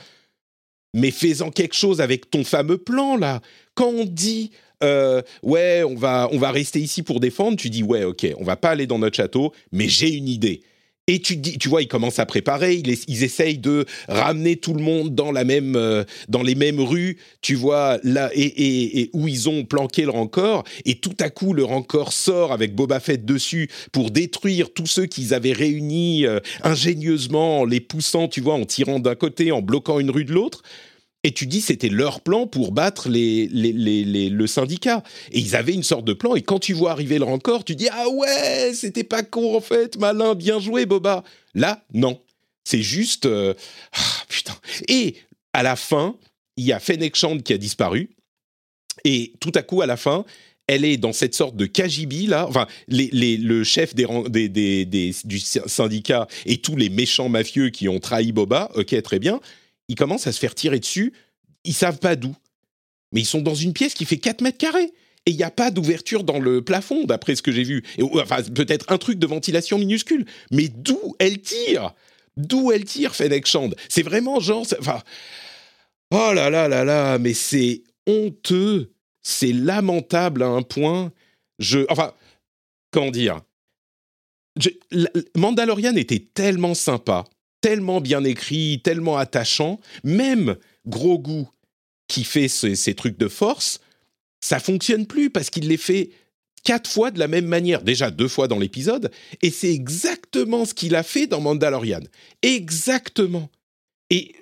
[0.93, 3.41] Mais fais-en quelque chose avec ton fameux plan, là.
[3.75, 4.51] Quand on dit
[4.83, 7.57] euh, ouais, on va, on va rester ici pour défendre.
[7.57, 10.61] Tu dis, ouais, ok, on va pas aller dans notre château, mais j'ai une idée.
[11.09, 14.83] Et tu dis, tu vois, ils commencent à préparer, ils, essayent de ramener tout le
[14.83, 19.27] monde dans la même, euh, dans les mêmes rues, tu vois, là et, et, où
[19.27, 20.65] ils ont planqué le rancor.
[20.85, 25.07] Et tout à coup, le rancor sort avec Boba Fett dessus pour détruire tous ceux
[25.07, 29.63] qu'ils avaient réunis euh, ingénieusement, en les poussant, tu vois, en tirant d'un côté, en
[29.63, 30.61] bloquant une rue de l'autre.
[31.23, 35.03] Et tu dis c'était leur plan pour battre les, le syndicat.
[35.31, 36.35] Et ils avaient une sorte de plan.
[36.35, 39.61] Et quand tu vois arriver le rancor, tu dis ah ouais, c'était pas con en
[39.61, 41.23] fait, malin, bien joué Boba.
[41.55, 42.21] Là, non,
[42.63, 43.53] c'est juste euh,
[43.93, 44.55] ah, putain.
[44.87, 45.15] Et
[45.53, 46.15] à la fin,
[46.55, 48.11] il y a Fennec Shand qui a disparu.
[49.03, 50.25] Et tout à coup, à la fin,
[50.67, 56.57] elle est dans cette sorte de KGB là, enfin le chef des, du syndicat et
[56.57, 59.39] tous les méchants mafieux qui ont trahi Boba, ok très bien,
[59.89, 61.11] ils commencent à se faire tirer dessus.
[61.65, 62.33] Ils savent pas d'où.
[63.11, 64.93] Mais ils sont dans une pièce qui fait 4 mètres carrés.
[65.25, 67.83] Et il n'y a pas d'ouverture dans le plafond, d'après ce que j'ai vu.
[68.13, 70.25] Enfin, peut-être un truc de ventilation minuscule.
[70.51, 71.93] Mais d'où elle tire?
[72.37, 74.65] D'où elle tire, Fennec Shand C'est vraiment genre...
[74.79, 75.01] Enfin...
[76.11, 78.93] Oh là là là là, mais c'est honteux.
[79.21, 81.11] C'est lamentable à un point.
[81.59, 81.79] Je...
[81.89, 82.13] Enfin,
[82.91, 83.41] comment dire?
[85.35, 87.25] Mandalorian était tellement sympa
[87.61, 91.49] tellement bien écrit, tellement attachant, même gros goût
[92.07, 93.79] qui fait ces, trucs de force,
[94.41, 96.09] ça fonctionne plus parce qu'il les fait
[96.63, 100.73] quatre fois de la même manière, déjà deux fois dans l'épisode, et c'est exactement ce
[100.73, 102.01] qu'il a fait dans Mandalorian.
[102.41, 103.49] Exactement.
[104.09, 104.35] Et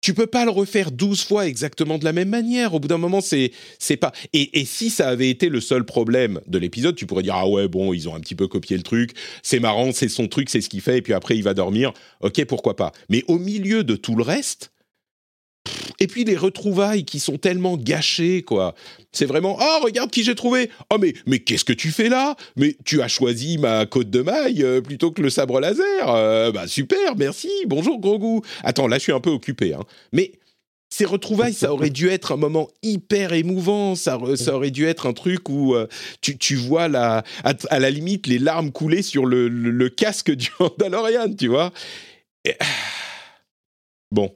[0.00, 2.74] tu peux pas le refaire 12 fois exactement de la même manière.
[2.74, 4.12] Au bout d'un moment, c'est c'est pas.
[4.32, 7.48] Et, et, si ça avait été le seul problème de l'épisode, tu pourrais dire ah
[7.48, 10.50] ouais bon ils ont un petit peu copié le truc, c'est marrant, c'est son truc,
[10.50, 11.92] c'est ce qu'il fait, et puis après il va dormir.
[12.20, 12.92] Ok pourquoi pas.
[13.08, 14.72] Mais au milieu de tout le reste,
[16.00, 18.74] et puis les retrouvailles qui sont tellement gâchées, quoi.
[19.12, 20.70] C'est vraiment oh regarde qui j'ai trouvé.
[20.90, 22.36] Oh mais mais qu'est-ce que tu fais là?
[22.56, 26.08] Mais tu as choisi ma côte de maille euh, plutôt que le sabre laser.
[26.08, 27.50] Euh, bah super, merci.
[27.66, 28.42] Bonjour gros goût.
[28.64, 29.84] Attends là je suis un peu occupé, hein.
[30.12, 30.32] Mais
[30.92, 33.94] ces retrouvailles, ça aurait dû être un moment hyper émouvant.
[33.94, 35.86] Ça, ça aurait dû être un truc où euh,
[36.20, 37.22] tu, tu, vois à,
[37.78, 41.72] la limite les larmes couler sur le, le, casque du Mandalorian, tu vois.
[44.10, 44.34] Bon,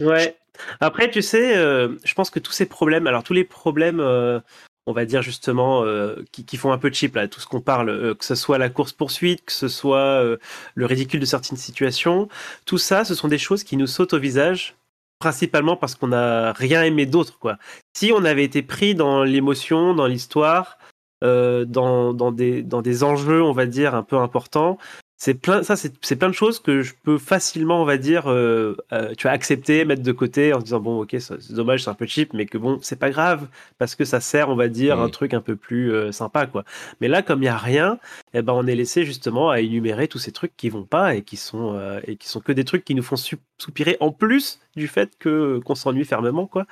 [0.00, 0.36] Ouais.
[0.80, 4.40] Après, tu sais, euh, je pense que tous ces problèmes, alors tous les problèmes, euh,
[4.86, 8.14] on va dire justement, euh, qui, font un peu cheap, là, tout ce qu'on parle,
[8.16, 10.24] que ce soit la course-poursuite, que ce soit
[10.74, 12.28] le ridicule de certaines situations,
[12.64, 14.74] tout ça, ce sont des choses qui nous sautent au visage,
[15.18, 17.58] principalement parce qu'on n'a rien aimé d'autre, quoi.
[17.94, 20.78] Si on avait été pris dans l'émotion, dans l'histoire,
[21.22, 24.78] dans, des, dans des enjeux, on va dire, un peu importants,
[25.22, 28.74] c'est plein, ça, c'est plein de choses que je peux facilement, on va dire, euh,
[28.94, 31.94] euh, tu vas accepter, mettre de côté en disant bon, ok, c'est dommage, c'est un
[31.94, 34.98] peu cheap, mais que bon, c'est pas grave parce que ça sert, on va dire,
[34.98, 36.64] un truc un peu plus euh, sympa, quoi.
[37.02, 37.98] Mais là, comme il y a rien,
[38.32, 41.20] eh ben, on est laissé justement à énumérer tous ces trucs qui vont pas et
[41.20, 43.16] qui sont et qui sont que des trucs qui nous font
[43.60, 46.66] soupirer en plus du fait que qu'on s'ennuie fermement, quoi.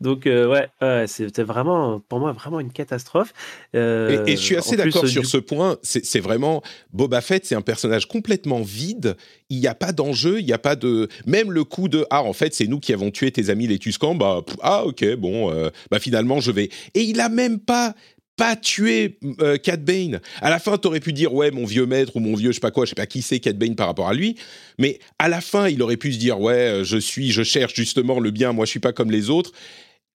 [0.00, 0.68] Donc ouais,
[1.06, 3.32] c'était vraiment pour moi vraiment une catastrophe.
[3.74, 3.78] Et,
[4.26, 5.78] et, je suis assez d'accord sur ce point.
[5.82, 9.16] C'est vraiment Boba Fett, c'est un personnage complètement vide.
[9.50, 11.08] Il n'y a pas d'enjeu, il n'y a pas de.
[11.26, 13.78] Même le coup de Ah, en fait, c'est nous qui avons tué tes amis les
[13.78, 16.70] Tuscans, bah, ah, ok, bon, euh, bah, finalement, je vais.
[16.94, 17.94] Et il a même pas
[18.38, 20.20] pas euh, Cat Bane.
[20.40, 22.54] À la fin, tu aurais pu dire ouais mon vieux maître ou mon vieux je
[22.54, 24.36] sais pas quoi, je sais pas qui c'est Cat Bane par rapport à lui,
[24.78, 27.74] mais à la fin, il aurait pu se dire ouais, euh, je suis je cherche
[27.74, 29.52] justement le bien, moi je suis pas comme les autres.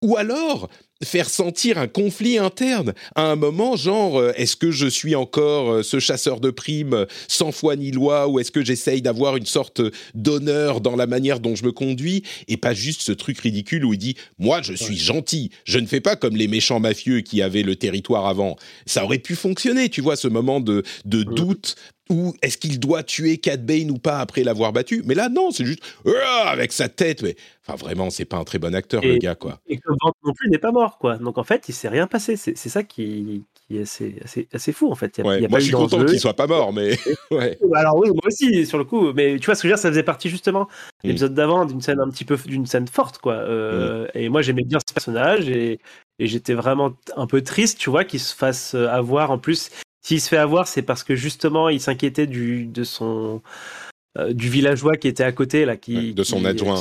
[0.02, 0.70] Ou alors,
[1.04, 2.94] faire sentir un conflit interne.
[3.16, 6.94] À un moment, genre euh, est-ce que je suis encore euh, ce chasseur de primes
[6.94, 9.82] euh, sans foi ni loi ou est-ce que j'essaye d'avoir une sorte
[10.14, 13.94] d'honneur dans la manière dont je me conduis et pas juste ce truc ridicule où
[13.94, 17.42] il dit moi je suis gentil, je ne fais pas comme les méchants mafieux qui
[17.42, 18.56] avaient le territoire avant.
[18.86, 21.76] Ça aurait pu fonctionner, tu vois, ce moment de, de doute
[22.10, 25.04] ou est-ce qu'il doit tuer Cat Bane ou pas après l'avoir battu?
[25.06, 25.84] Mais là, non, c'est juste
[26.46, 27.24] avec sa tête.
[27.24, 27.36] Mais
[27.66, 29.60] enfin, vraiment, c'est pas un très bon acteur, le gars, quoi.
[29.68, 31.18] Et que non plus n'est pas mort, quoi.
[31.18, 32.36] Donc en fait, il s'est rien passé.
[32.36, 35.18] C'est ça qui, qui est assez, assez, assez, fou, en fait.
[35.18, 36.98] Il y a, moi, je suis content qu'il soit pas mort, mais.
[37.32, 37.58] ouais.
[37.74, 39.14] Alors oui, moi aussi, sur le coup.
[39.14, 40.64] Mais tu vois ce que je veux dire, ça faisait partie justement
[41.04, 41.08] mm.
[41.08, 43.36] l'épisode d'avant d'une scène un petit peu d'une scène forte, quoi.
[43.36, 44.18] Euh, mm.
[44.18, 45.80] Et moi, j'aimais bien ce personnage et,
[46.20, 49.32] et j'étais vraiment un peu triste, tu vois, qu'il se fasse avoir.
[49.32, 49.70] En plus,
[50.04, 53.42] s'il se fait avoir, c'est parce que justement, il s'inquiétait du de son
[54.18, 56.80] euh, du villageois qui était à côté là, qui de son adjoint.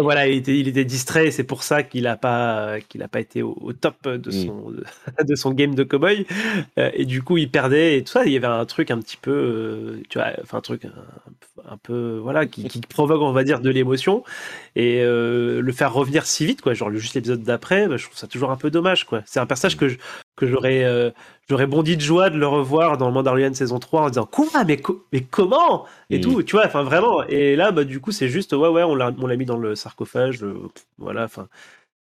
[0.00, 3.20] voilà, il était, il était distrait, c'est pour ça qu'il n'a pas, qu'il a pas
[3.20, 4.46] été au, top de mm.
[4.46, 4.72] son,
[5.24, 6.26] de, son game de cowboy.
[6.78, 8.24] Euh, et du coup, il perdait et tout ça.
[8.24, 10.86] Il y avait un truc un petit peu, euh, tu vois, enfin un truc
[11.68, 14.24] un, peu, voilà, qui, qui, provoque, on va dire, de l'émotion.
[14.74, 18.26] Et le faire revenir si vite, quoi, genre juste l'épisode d'après, bah, je trouve ça
[18.26, 19.22] toujours un peu dommage, quoi.
[19.26, 19.78] C'est un personnage mm.
[19.78, 19.98] que je,
[20.38, 21.10] que j'aurais euh,
[21.48, 24.64] j'aurais bondi de joie de le revoir dans le Mandalorian saison 3 en disant quoi
[24.64, 24.80] mais
[25.12, 25.86] mais comment?
[26.10, 26.20] Et mm.
[26.20, 27.24] tout tu vois enfin vraiment.
[27.24, 29.58] Et là bah du coup c'est juste ouais ouais on l'a on l'a mis dans
[29.58, 31.48] le sarcophage euh, voilà enfin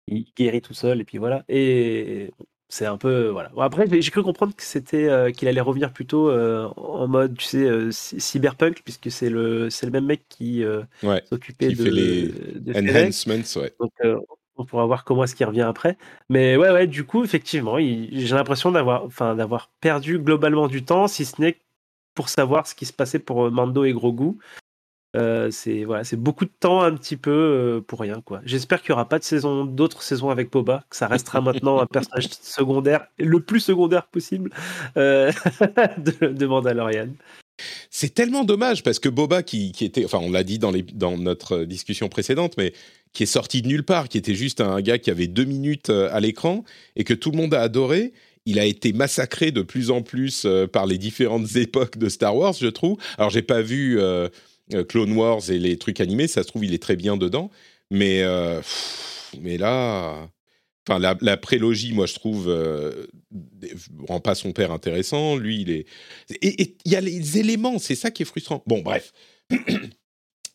[0.07, 1.43] il guérit tout seul et puis voilà.
[1.47, 2.31] Et
[2.67, 3.51] c'est un peu voilà.
[3.59, 8.19] Après j'ai cru comprendre que c'était euh, qu'il allait revenir plutôt en mode tu sais
[8.19, 10.63] cyberpunk puisque c'est le c'est le même mec qui
[11.29, 12.31] s'occupait de, fait les
[12.75, 13.73] enhancements ouais.
[13.79, 13.91] donc
[14.57, 15.97] on pourra voir comment est-ce qu'il revient après.
[16.29, 21.07] Mais ouais, ouais, du coup, effectivement, j'ai l'impression d'avoir, enfin, d'avoir perdu globalement du temps,
[21.07, 21.59] si ce n'est
[22.15, 24.37] pour savoir ce qui se passait pour euh, Mando et Grogu.
[25.15, 28.41] Euh, c'est voilà, c'est beaucoup de temps un petit peu euh, pour rien quoi.
[28.43, 31.79] J'espère qu'il y aura pas de saison, d'autres saisons avec Boba, que ça restera maintenant
[31.79, 34.51] un personnage secondaire, le plus secondaire possible
[34.95, 37.09] de, de Mandalorian.
[37.89, 42.09] C'est tellement dommage parce que Boba, qui, était, enfin, on l'a dit dans, notre discussion
[42.09, 42.73] précédente, mais
[43.13, 45.89] qui est sorti de nulle part, qui était juste un gars qui avait deux minutes
[45.89, 46.65] euh, à l'écran
[46.95, 48.11] et que tout le monde a adoré.
[48.45, 52.35] Il a été massacré de plus en plus euh, par les différentes époques de Star
[52.35, 52.97] Wars, je trouve.
[53.17, 54.27] Alors, j'ai pas vu euh,
[54.89, 57.51] Clone Wars et les trucs animés, ça se trouve, il est très bien dedans.
[57.91, 58.23] Mais,
[59.39, 60.27] mais là,
[60.87, 63.07] Enfin, la, prélogie, moi, je trouve, euh,
[64.07, 65.35] rend pas son père intéressant.
[65.35, 65.85] Lui, il est.
[66.41, 68.63] Et il y a les éléments, c'est ça qui est frustrant.
[68.67, 69.11] Bon, bref.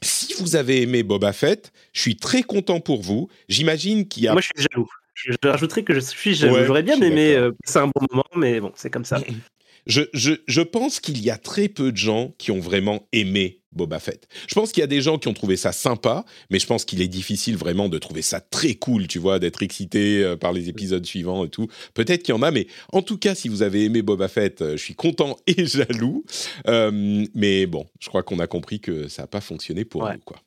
[0.03, 3.29] si vous avez aimé Boba Fett, je suis très content pour vous.
[3.49, 4.33] J'imagine qu'il y a.
[4.33, 4.89] Moi, je suis jaloux.
[5.15, 6.65] Je, rajouterai que je suis jaloux.
[6.65, 9.21] J'aurais bien aimé euh, c'est un bon moment, mais bon, c'est comme ça.
[9.87, 13.61] Je, je, je pense qu'il y a très peu de gens qui ont vraiment aimé
[13.73, 14.27] Boba Fett.
[14.49, 16.85] Je pense qu'il y a des gens qui ont trouvé ça sympa, mais je pense
[16.85, 20.53] qu'il est difficile vraiment de trouver ça très cool, tu vois, d'être excité euh, par
[20.53, 21.69] les épisodes suivants et tout.
[21.95, 24.63] Peut-être qu'il y en a, mais en tout cas, si vous avez aimé Boba Fett,
[24.63, 26.25] euh, je suis content et jaloux.
[26.67, 30.19] Euh, mais bon, je crois qu'on a compris que ça n'a pas fonctionné pour nous,
[30.25, 30.39] quoi.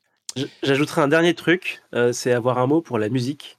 [0.64, 1.80] J'ajouterai un dernier truc,
[2.12, 3.56] c'est avoir un mot pour la musique,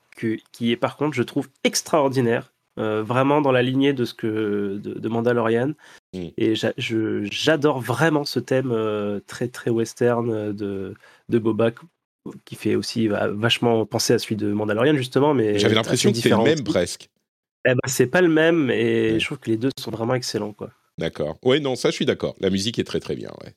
[0.51, 2.51] qui est par contre, je trouve, extraordinaire.
[2.77, 5.71] Euh, vraiment dans la lignée de ce que de, Mandalorian.
[6.13, 6.27] Mm.
[6.37, 10.93] Et j'adore vraiment ce thème euh, très très western de,
[11.29, 11.71] de Boba
[12.43, 16.29] qui fait aussi vachement penser à celui de Mandalorian justement, mais j'avais l'impression que c'était
[16.29, 17.09] le même presque.
[17.67, 20.53] Eh ben, c'est pas le même et je trouve que les deux sont vraiment excellents
[20.53, 20.71] quoi.
[20.97, 21.37] D'accord.
[21.43, 22.35] Oui, non, ça je suis d'accord.
[22.39, 23.31] La musique est très très bien.
[23.43, 23.53] Ouais.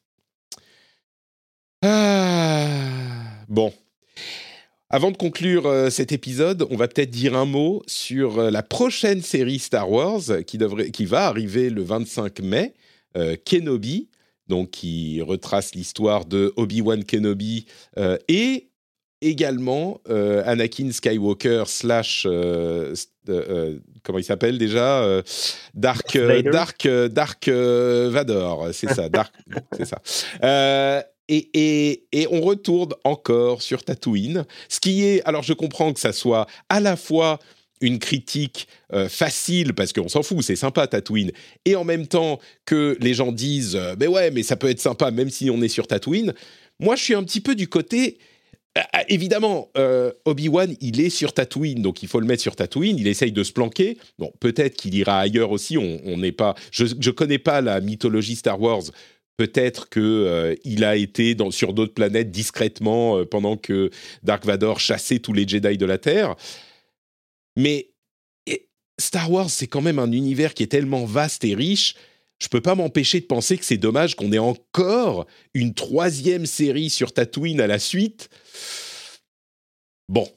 [1.83, 3.73] Ah, bon,
[4.91, 8.63] avant de conclure euh, cet épisode, on va peut-être dire un mot sur euh, la
[8.63, 12.75] prochaine série Star Wars qui, devrait, qui va arriver le 25 mai,
[13.17, 14.09] euh, Kenobi,
[14.47, 17.67] donc qui retrace l'histoire de Obi-Wan Kenobi
[18.29, 18.71] et
[19.21, 25.23] également Anakin Skywalker slash comment il s'appelle déjà
[25.75, 26.17] Dark
[26.51, 29.35] Dark Dark Vador, c'est ça, Dark,
[29.77, 30.01] c'est ça.
[31.29, 36.47] Et, on retourne encore sur Tatooine, ce qui est, alors je comprends que ça soit
[36.69, 37.39] à la fois
[37.81, 41.31] une critique euh, facile parce qu'on s'en fout, c'est sympa Tatooine,
[41.65, 44.81] et en même temps que les gens disent euh, mais ouais, mais ça peut être
[44.81, 46.35] sympa même si on est sur Tatooine.
[46.81, 48.19] Moi, je suis un petit peu du côté
[48.77, 49.71] euh, évidemment,
[50.25, 52.97] Obi-Wan, il est sur Tatooine, donc il faut le mettre sur Tatooine.
[52.99, 53.99] Il essaye de se planquer.
[54.19, 55.77] Bon, peut-être qu'il ira ailleurs aussi.
[55.77, 56.55] On n'est pas.
[56.71, 58.85] Je ne connais pas la mythologie Star Wars.
[59.39, 63.89] Peut-être que il a été dans, sur d'autres planètes discrètement pendant que
[64.23, 66.35] Dark Vador chassait tous les Jedi de la Terre.
[67.57, 67.91] Mais
[68.99, 71.95] Star Wars, c'est quand même un univers qui est tellement vaste et riche.
[72.41, 76.91] Je peux pas m'empêcher de penser que c'est dommage qu'on ait encore une troisième série
[76.91, 78.29] sur Tatooine à la suite.
[80.09, 80.29] Bon,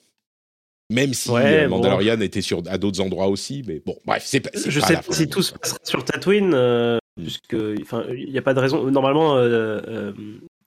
[0.90, 4.50] même si euh, Mandalorian était sur, à d'autres endroits aussi, mais bon, bref, c'est pas.
[4.54, 8.54] Je sais pas si tout se passera sur Tatooine, euh, puisque il n'y a pas
[8.54, 8.90] de raison.
[8.90, 10.12] Normalement, euh,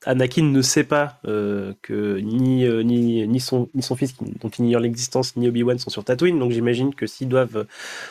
[0.07, 4.49] Anakin ne sait pas euh, que ni, euh, ni, ni, son, ni son fils, dont
[4.49, 7.67] il ignore l'existence, ni Obi-Wan sont sur Tatooine, donc j'imagine que s'ils doivent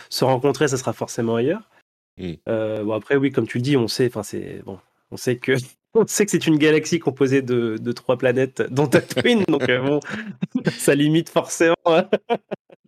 [0.10, 1.70] se rencontrer, ça sera forcément ailleurs.
[2.18, 2.34] Mm.
[2.50, 4.80] Euh, bon, après, oui, comme tu le dis, on sait, c'est bon,
[5.12, 5.54] on sait que
[5.94, 10.00] on sait que c'est une galaxie composée de, de, trois planètes, dont Tatooine, donc bon,
[10.72, 11.76] ça limite forcément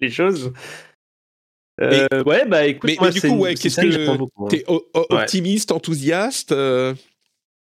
[0.02, 0.52] les choses.
[1.82, 4.48] Ouais, bah écoute, mais, du coup, ouais, qu'est-ce que hein.
[4.50, 4.64] t'es
[5.10, 6.54] optimiste, enthousiaste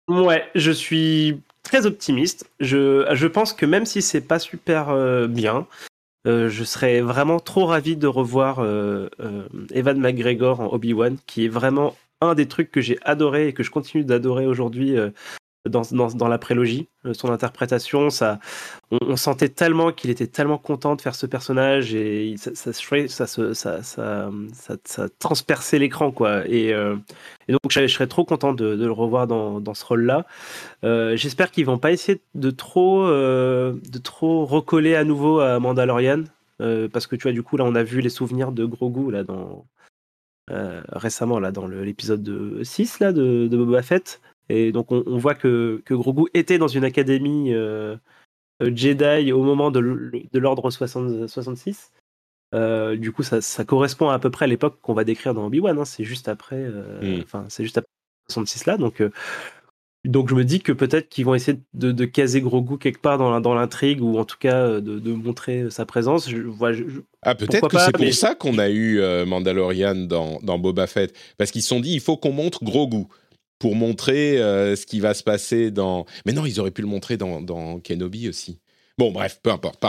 [0.09, 2.49] Ouais, je suis très optimiste.
[2.59, 5.67] Je, je pense que même si c'est pas super euh, bien,
[6.27, 9.07] euh, je serais vraiment trop ravi de revoir euh,
[9.71, 13.61] Evan McGregor en Obi-Wan, qui est vraiment un des trucs que j'ai adoré et que
[13.61, 14.95] je continue d'adorer aujourd'hui
[15.65, 18.39] dans, la prélogie, euh, son interprétation, ça,
[18.91, 23.53] on, sentait tellement qu'il était tellement content de faire ce personnage et ça, ça, ça,
[23.53, 24.31] ça, ça,
[24.85, 26.47] ça transperçait l'écran quoi.
[26.47, 26.95] Et, euh,
[27.49, 30.25] donc je, serais trop content de, le revoir dans, ce rôle-là.
[30.83, 36.23] Euh, J'espère qu'ils vont pas essayer de trop, de trop recoller à nouveau à Mandalorian,
[36.57, 39.23] parce que tu vois du coup là on a vu les souvenirs de Grogu là
[40.93, 44.21] récemment là dans l'épisode 6 là de Boba Fett.
[44.49, 47.95] Et donc on, voit que, que, Grogu était dans une académie euh,
[48.63, 49.79] euh, Jedi au moment de
[50.33, 51.91] l'ordre 66.
[52.55, 55.45] Euh, du coup, ça, ça, correspond à, peu près à l'époque qu'on va décrire dans
[55.45, 55.77] Obi-Wan.
[55.77, 55.85] Hein.
[55.85, 57.21] C'est juste après, mm.
[57.23, 57.89] enfin, c'est juste après
[58.29, 58.77] 66 là.
[58.77, 59.03] Donc,
[60.03, 63.19] donc je me dis que peut-être qu'ils vont essayer de, de, caser Grogu quelque part
[63.19, 66.27] dans, dans l'intrigue ou en tout cas de, de montrer sa présence.
[66.27, 70.87] Je, je, ah, peut-être que c'est pour ça qu'on a eu Mandalorian dans, dans Boba
[70.87, 71.15] Fett.
[71.37, 73.05] Parce qu'ils se sont dit, il faut qu'on montre Grogu
[73.59, 76.05] pour montrer euh, ce qui va se passer dans.
[76.25, 78.59] Mais non, ils auraient pu le montrer dans, Kenobi aussi.
[78.97, 79.83] Bon, bref, peu importe.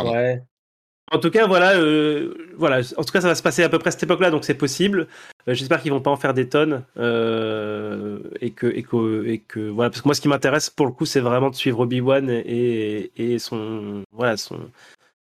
[1.12, 2.82] En tout cas, euh, voilà.
[2.96, 4.54] En tout cas, ça va se passer à peu près à cette époque-là, donc c'est
[4.54, 5.08] possible.
[5.48, 9.60] Euh, j'espère qu'ils vont pas en faire des tonnes et que et que et que
[9.60, 12.00] voilà, parce que moi, ce qui m'intéresse pour le coup, c'est vraiment de suivre Obi
[12.00, 14.58] Wan et, et son voilà son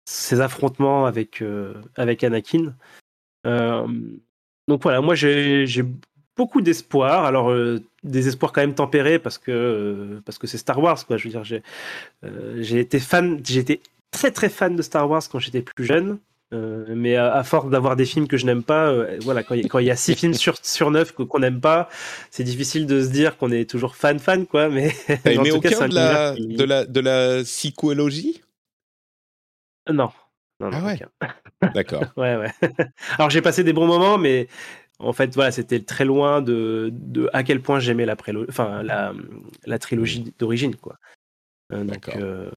[0.05, 1.43] ses affrontements avec
[1.95, 2.75] avec Anakin.
[3.43, 5.65] donc voilà, moi j'ai
[6.35, 7.25] beaucoup d'espoir.
[7.25, 11.05] Alors, euh, des espoirs quand même tempérés parce que euh, parce que c'est Star Wars,
[11.05, 11.17] quoi.
[11.17, 11.63] Je veux dire, j'ai
[12.23, 13.81] euh, j'ai été fan, j'étais
[14.11, 16.19] très très fan de Star Wars quand j'étais plus jeune.
[16.87, 19.95] mais à, force d'avoir des films que je n'aime pas, voilà, quand il, y a
[19.95, 21.89] six films sur, sur neuf qu'on n'aime pas,
[22.29, 24.69] c'est difficile de se dire qu'on est toujours fan fan, quoi.
[24.69, 24.91] Mais,
[25.25, 28.43] mais aucun de, la, de la de la psychologie?
[29.91, 30.11] Non.
[30.59, 30.99] Non, ah ouais.
[31.73, 32.03] D'accord.
[32.15, 32.51] ouais, ouais.
[33.17, 34.47] Alors j'ai passé des bons moments, mais
[35.03, 38.15] en fait, voilà, c'était très loin de, de, à quel point j'aimais la,
[38.49, 39.13] enfin, la,
[39.65, 40.97] la trilogie d'origine, quoi.
[41.71, 42.15] Euh, D'accord.
[42.17, 42.51] Euh,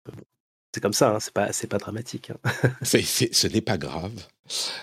[0.74, 2.30] c'est comme ça, hein, c'est pas, c'est pas dramatique.
[2.30, 2.70] Hein.
[2.82, 4.26] ce n'est pas grave.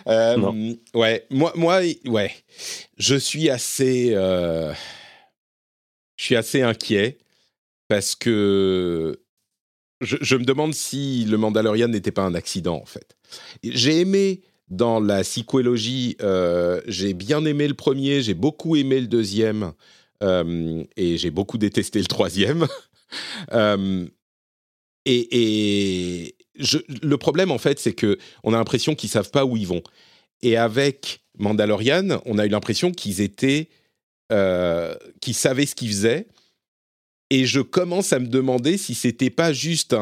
[0.08, 2.36] Euh, ouais, moi, moi, ouais,
[2.98, 4.74] je suis assez, je
[6.18, 7.18] suis assez inquiet
[7.88, 9.22] parce que
[10.02, 13.16] je, je, me demande si le Mandalorian n'était pas un accident en fait.
[13.64, 14.42] J'ai aimé
[14.76, 19.74] dans la psychologie, euh, j'ai bien aimé le premier, j'ai beaucoup aimé le deuxième,
[20.24, 22.68] euh, et j'ai beaucoup détesté le troisième.
[23.52, 24.08] Euh,
[25.06, 26.36] et,
[27.04, 29.84] le problème, en fait, c'est que on a l'impression qu'ils savent pas où ils vont.
[30.42, 33.70] Et avec Mandalorian, on a eu l'impression qu'ils étaient,
[35.22, 36.26] qu'ils savaient ce qu'ils faisaient.
[37.30, 39.96] Et je commence à me demander si c'était pas juste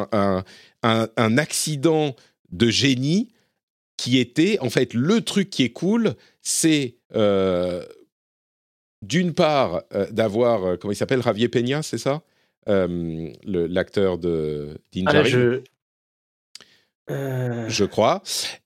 [0.81, 2.15] un accident
[2.53, 3.27] de génie
[4.01, 7.85] qui était, en fait, le truc qui est cool, c'est euh,
[9.03, 12.23] d'une part euh, d'avoir, euh, comment il s'appelle, Javier Peña, c'est ça?
[12.65, 15.61] L'acteur de ah, je...
[17.07, 18.23] je crois.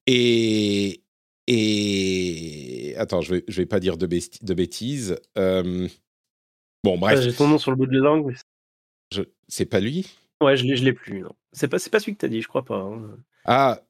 [0.08, 1.02] Et,
[1.48, 5.18] et attends, je vais, je vais pas dire de, de bêtises.
[5.36, 7.20] Bon, bref.
[7.20, 8.34] J'ai ton nom sur le bout de la langue.
[9.12, 9.24] Je...
[9.50, 10.08] C'est pas lui?
[10.42, 11.20] Ouais, je l'ai, je l'ai plus.
[11.20, 11.36] Non.
[11.52, 12.78] C'est pas, c'est pas celui que t'as dit, je crois pas.
[12.78, 13.18] Hein.
[13.44, 13.82] Ah,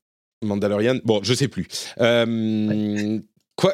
[0.42, 1.00] Mandalorian.
[1.04, 1.68] Bon, je sais plus.
[2.00, 3.20] Euh,
[3.56, 3.74] quoi,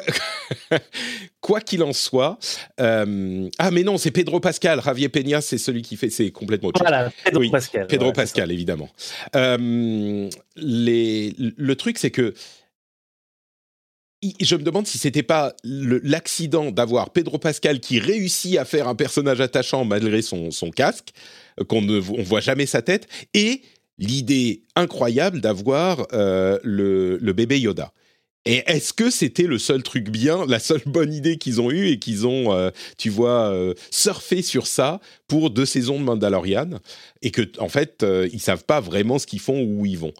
[1.40, 2.38] quoi qu'il en soit.
[2.80, 4.82] Euh, ah, mais non, c'est Pedro Pascal.
[4.82, 6.10] Javier Peña, c'est celui qui fait.
[6.10, 7.86] C'est complètement autre Voilà, Pedro Pascal.
[7.86, 8.88] Pedro Pascal, évidemment.
[9.36, 12.34] Euh, les, le truc, c'est que
[14.40, 18.94] je me demande si c'était pas l'accident d'avoir Pedro Pascal qui réussit à faire un
[18.94, 21.10] personnage attachant malgré son, casque,
[21.68, 23.62] qu'on ne on voit jamais sa tête, et
[24.02, 27.92] l'idée incroyable d'avoir euh, le, bébé Yoda.
[28.44, 31.88] Et est-ce que c'était le seul truc bien, la seule bonne idée qu'ils ont eue
[31.88, 33.56] et qu'ils ont, euh, tu vois,
[33.90, 36.80] surfé sur ça pour deux saisons de Mandalorian
[37.22, 40.14] et que en fait ils savent pas vraiment ce qu'ils font ou où ils vont?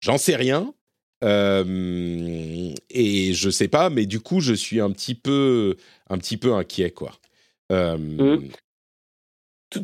[0.00, 0.74] J'en sais rien,
[1.22, 5.76] euh, et je sais pas, mais du coup, je suis un petit peu,
[6.08, 7.12] un petit peu inquiet, quoi.
[7.70, 8.48] Euh, mmh.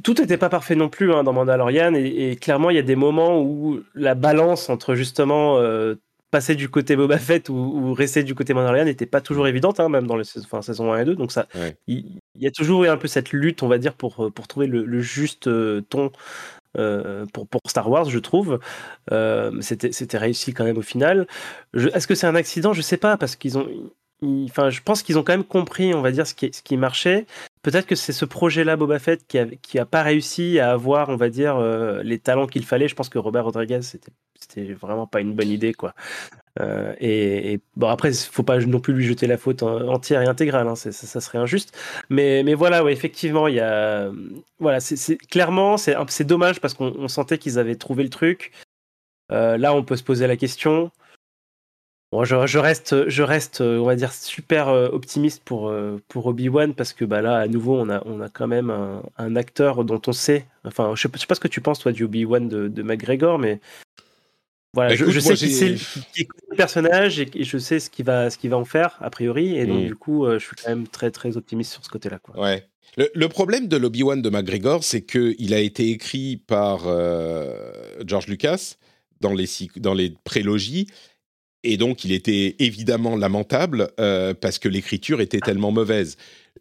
[0.03, 2.97] Tout n'était pas parfait non plus hein, dans Mandalorian, et, clairement, il y a des
[2.97, 5.95] moments où la balance entre justement euh,
[6.30, 9.89] passer du côté Boba Fett ou, rester du côté Mandalorian n'était pas toujours évidente, hein,
[9.89, 11.14] même dans les enfin, saison 1 et 2.
[11.16, 11.47] Donc, ça,
[11.86, 14.66] il y, a toujours eu un peu cette lutte, on va dire, pour, pour trouver
[14.66, 15.49] le, le juste
[15.89, 16.12] ton
[16.76, 18.61] euh, pour, pour, Star Wars, je trouve.
[19.12, 21.26] Euh, c'était réussi quand même au final.
[21.74, 22.72] Est-ce que c'est un accident?
[22.72, 23.68] Je sais pas, parce qu'ils ont.
[24.23, 26.77] Enfin, je pense qu'ils ont quand même compris, on va dire, ce qui, ce qui
[26.77, 27.27] marchait.
[27.62, 31.09] Peut-être que c'est ce projet-là, Boba Fett, qui a, qui a pas réussi à avoir,
[31.09, 32.89] on va dire, euh, les talents qu'il fallait.
[32.89, 35.95] Je pense que Robert Rodriguez, c'était c'était vraiment pas une bonne idée, quoi.
[36.61, 40.66] Euh, et, bon, après, faut pas non plus lui jeter la faute entière et intégrale,
[40.66, 41.77] hein, ça, serait injuste.
[42.09, 44.11] Mais, mais voilà, ouais, effectivement, il y a,
[44.59, 48.53] voilà, c'est clairement, c'est dommage parce qu'on sentait qu'ils avaient trouvé le truc.
[49.31, 50.91] Euh, là, on peut se poser la question.
[52.11, 55.72] Bon, je, reste, je reste, on va dire, super euh, optimiste pour,
[56.09, 59.36] pour Obi-Wan parce que bah, là, à nouveau, on a, on a quand même un,
[59.36, 60.46] acteur dont on sait.
[60.64, 63.38] Enfin, je sais, sais pas ce que tu penses, toi, du Obi-Wan de, de McGregor,
[63.38, 63.61] mais
[64.74, 65.76] voilà, je, sais qui c'est
[66.50, 69.56] le personnage et, je sais ce qu'il va, ce qu'il va en faire a priori,
[69.56, 69.86] et donc mm.
[69.86, 72.18] du coup, euh, je suis quand même très très optimiste sur ce côté-là.
[72.18, 72.38] Quoi.
[72.38, 72.66] Ouais.
[72.96, 77.72] Le, problème de l'Obi-Wan de McGregor, c'est qu'il a été écrit par euh,
[78.04, 78.76] George Lucas
[79.20, 79.46] dans les,
[79.76, 80.86] dans les prélogies,
[81.64, 86.16] et donc il était évidemment lamentable euh, parce que l'écriture était tellement mauvaise.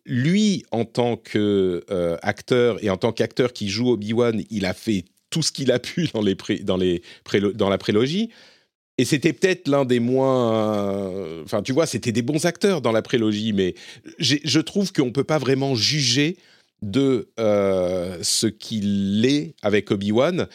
[0.06, 5.42] Lui, en tant qu'acteur et en tant qu'acteur qui joue Obi-Wan, il a fait tout
[5.42, 7.02] ce qu'il a pu dans, les les
[7.54, 8.30] dans la prélogie.
[8.98, 11.42] Et c'était peut-être l'un des moins.
[11.44, 13.76] Enfin, tu vois, c'était des bons acteurs dans la prélogie, mais
[14.18, 16.38] je trouve qu'on ne peut pas vraiment juger
[16.82, 20.48] de euh, ce qu'il est avec Obi-Wan,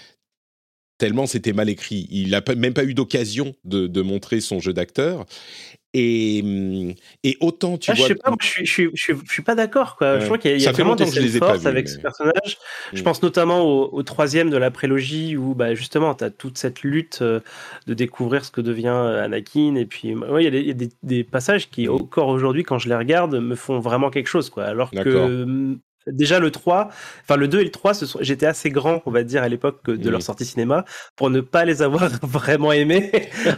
[1.03, 2.07] tellement c'était mal écrit.
[2.13, 5.27] Il n'a même pas eu d'occasion de, de, montrer son jeu d'acteur.
[5.95, 6.95] Et,
[7.25, 8.07] et autant tu ah, vois.
[8.07, 9.97] Je sais pas, je, je, je, je suis pas d'accord.
[9.97, 10.21] Quoi.
[10.21, 12.57] Je crois qu'il y a, vraiment des scènes fortes avec ce personnage.
[12.93, 13.03] Je mmh.
[13.03, 17.19] pense notamment au, troisième de la prélogie où bah, justement tu as toute cette lutte
[17.21, 17.41] euh,
[17.89, 19.75] de découvrir ce que devient euh, Anakin.
[19.75, 22.97] Et puis ouais, il y a, des, des, passages qui, encore aujourd'hui, quand je les
[22.97, 24.51] regarde, me font vraiment quelque chose.
[24.51, 24.67] Quoi.
[24.67, 25.77] Alors que
[26.07, 26.89] Déjà le 3,
[27.23, 30.11] enfin le 2 et le 3, j'étais assez grand, on va dire, à l'époque de
[30.11, 30.85] leur sortie cinéma,
[31.17, 33.11] pour ne pas les avoir vraiment aimés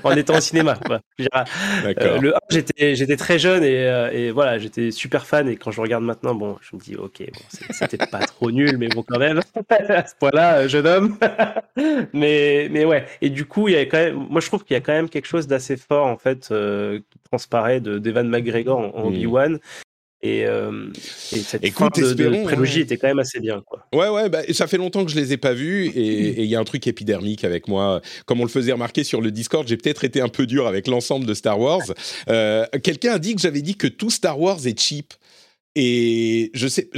[0.03, 0.79] en étant au cinéma.
[0.91, 5.49] Euh, le 1, j'étais, très jeune et, euh, et voilà, j'étais super fan.
[5.49, 7.41] Et quand je regarde maintenant, bon, je me dis, ok, bon,
[7.71, 9.41] c'était pas trop nul, mais bon, quand même,
[9.89, 11.19] à ce point-là, euh, jeune homme.
[12.13, 14.75] mais, mais ouais, et du coup, il y a quand même, moi je trouve qu'il
[14.75, 18.79] y a quand même quelque chose d'assez fort, en fait, qui transparaît de, d'Evan McGregor
[18.79, 19.59] en, en Obi-Wan.
[20.25, 20.87] Et, euh,
[21.33, 23.61] et, cette Écoute, fin de, de prélogie était quand même assez bien.
[23.61, 23.87] Quoi.
[23.93, 26.57] Ouais, ouais, bah, ça fait longtemps que je les ai pas vus et il y
[26.57, 28.01] a un truc épidermique avec moi.
[28.25, 30.89] Comme on le faisait remarquer sur le Discord, j'ai peut-être été un peu dur avec
[30.89, 31.83] l'ensemble de Star Wars.
[32.29, 35.13] Euh, quelqu'un a dit que j'avais dit que tout Star Wars est cheap.
[35.75, 36.89] Et je sais,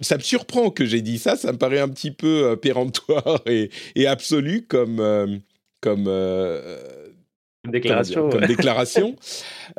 [0.00, 1.36] ça me surprend que j'ai dit ça.
[1.36, 5.40] Ça me paraît un petit peu euh, péremptoire et, et, absolu comme
[5.80, 6.10] comme
[7.68, 8.28] déclaration.
[8.28, 9.16] comme déclaration.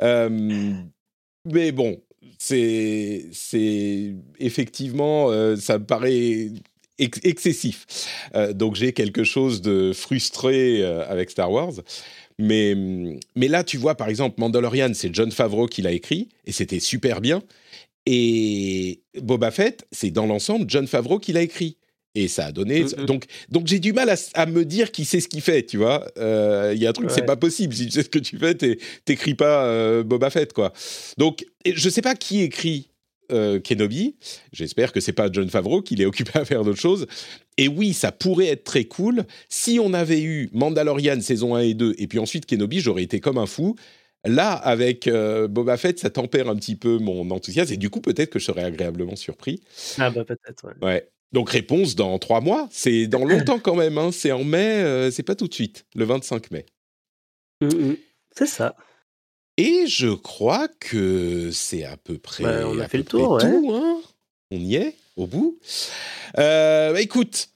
[1.44, 2.00] mais bon,
[2.38, 6.50] c'est effectivement, euh, ça me paraît
[6.98, 7.86] excessif.
[8.34, 11.72] Euh, donc j'ai quelque chose de frustré euh, avec Star Wars.
[12.40, 12.74] Mais,
[13.34, 16.78] mais là, tu vois, par exemple, Mandalorian, c'est John Favreau qui l'a écrit, et c'était
[16.78, 17.42] super bien.
[18.06, 21.77] Et Boba Fett, c'est dans l'ensemble John Favreau qui l'a écrit.
[22.14, 22.84] Et ça a donné.
[22.84, 23.06] Mm, mm.
[23.06, 26.06] Donc, donc j'ai du mal à, me dire qui sait ce qu'il fait, tu vois.
[26.16, 27.74] Il y a un truc, c'est pas possible.
[27.74, 28.54] Si tu sais ce que tu fais,
[29.04, 30.72] t'écris pas Boba Fett, quoi.
[31.16, 32.90] Donc, je sais pas qui écrit
[33.30, 34.16] euh, Kenobi.
[34.52, 37.06] J'espère que c'est pas John Favreau qui est occupé à faire d'autres choses.
[37.58, 39.24] Et oui, ça pourrait être très cool.
[39.50, 43.20] Si on avait eu Mandalorian saison 1 et 2, et puis ensuite Kenobi, j'aurais été
[43.20, 43.76] comme un fou.
[44.24, 48.00] Là, avec euh, Boba Fett, ça tempère un petit peu mon enthousiasme, et du coup,
[48.00, 49.60] peut-être que je serais agréablement surpris.
[49.98, 50.86] Ah bah peut-être, ouais.
[50.86, 51.08] ouais.
[51.32, 54.10] Donc réponse dans trois mois, c'est dans longtemps quand même, hein.
[54.12, 56.66] c'est en mai, euh, c'est pas tout de suite, le 25 mai.
[57.60, 57.96] Mmh, mmh.
[58.36, 58.76] C'est ça.
[59.56, 62.44] Et je crois que c'est à peu près.
[62.44, 63.60] Bah, on a à fait peu le tour, près ouais.
[63.60, 64.00] tout, hein.
[64.52, 65.58] on y est, au bout.
[66.38, 67.48] Euh, écoute,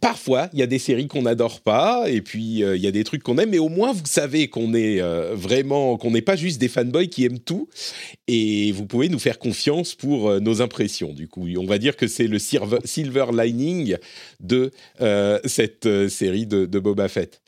[0.00, 2.90] parfois, il y a des séries qu'on n'adore pas, et puis euh, il y a
[2.90, 6.22] des trucs qu'on aime, mais au moins vous savez qu'on est euh, vraiment, qu'on n'est
[6.22, 7.68] pas juste des fanboys qui aiment tout,
[8.26, 11.12] et vous pouvez nous faire confiance pour euh, nos impressions.
[11.12, 13.96] Du coup, on va dire que c'est le silver, lining
[14.40, 14.70] de
[15.44, 17.40] cette série de, de Boba Fett.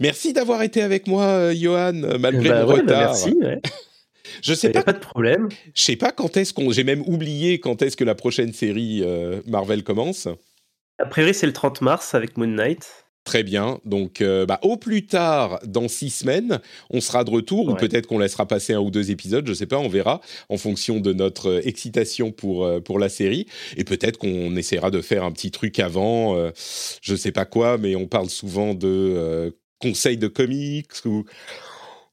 [0.00, 3.00] Merci d'avoir été avec moi, Johan, malgré Bah ouais, bah retard.
[3.12, 3.60] merci, ouais.
[4.42, 5.48] Je sais pas pas de problème.
[5.74, 6.72] je sais pas quand est-ce qu'on.
[6.72, 9.02] J'ai même oublié quand est-ce que la prochaine série
[9.46, 10.28] Marvel commence.
[10.98, 13.04] A priori, c'est le 30 mars avec Moon Knight.
[13.24, 13.80] Très bien.
[13.86, 18.06] Donc, euh, bah, au plus tard, dans six semaines, on sera de retour, ou peut-être
[18.06, 20.20] qu'on laissera passer un ou deux épisodes, je sais pas, on verra,
[20.50, 23.46] en fonction de notre euh, excitation pour, euh, pour la série.
[23.78, 26.50] Et peut-être qu'on essaiera de faire un petit truc avant, euh,
[27.00, 31.24] je sais pas quoi, mais on parle souvent de euh, conseils de comics ou.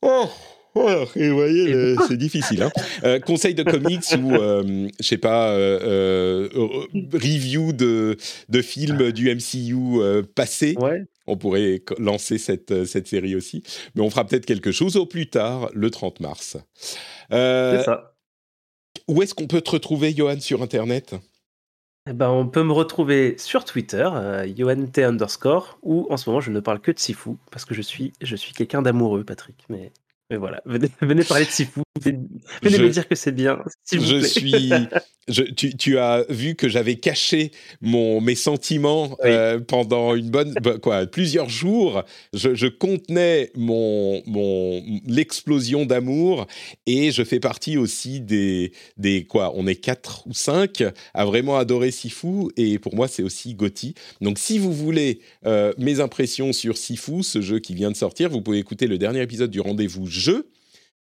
[0.02, 0.30] Oh
[0.74, 2.64] voilà, et vous voyez, c'est difficile.
[2.64, 2.72] Hein.
[3.04, 8.16] Euh, conseils de comics ou, euh, je sais pas, euh, euh, review de,
[8.50, 10.22] de films du MCU euh.
[10.78, 11.04] Ouais.
[11.26, 13.64] On pourrait lancer cette, cette série aussi.
[13.96, 16.58] Mais on fera peut-être quelque chose au plus tard, le 30 mars.
[17.32, 18.14] Euh, C'est ça.
[19.08, 21.16] où est-ce qu'on peut te retrouver, Johan, sur Internet?
[22.10, 26.42] Eh ben, on peut me retrouver sur Twitter, euh, YohanT underscore, où en ce moment
[26.42, 29.56] je ne parle que de Sifu, parce que je suis, je suis quelqu'un d'amoureux, Patrick.
[29.70, 29.92] Mais,
[30.32, 31.82] mais voilà, venez, venez parler de Sifu.
[32.00, 32.20] Venez,
[32.64, 34.28] Je- me dire que c'est bien, s'il vous Je plaît.
[34.28, 34.70] suis.
[35.28, 39.30] je- tu, tu as vu que j'avais caché mon, mes sentiments Oui.
[39.30, 42.04] euh, pendant une bonne, bah, quoi, plusieurs jours.
[42.34, 46.48] Je, je contenais mon, mon l'explosion d'amour
[46.88, 49.52] et je fais partie aussi des, des quoi.
[49.56, 50.84] On est quatre ou cinq
[51.14, 53.96] à vraiment adorer Sifu et pour moi c'est aussi Gotti.
[54.22, 58.30] Donc si vous voulez euh, mes impressions sur Sifu, ce jeu qui vient de sortir,
[58.30, 60.50] vous pouvez écouter le dernier épisode du rendez-vous jeu.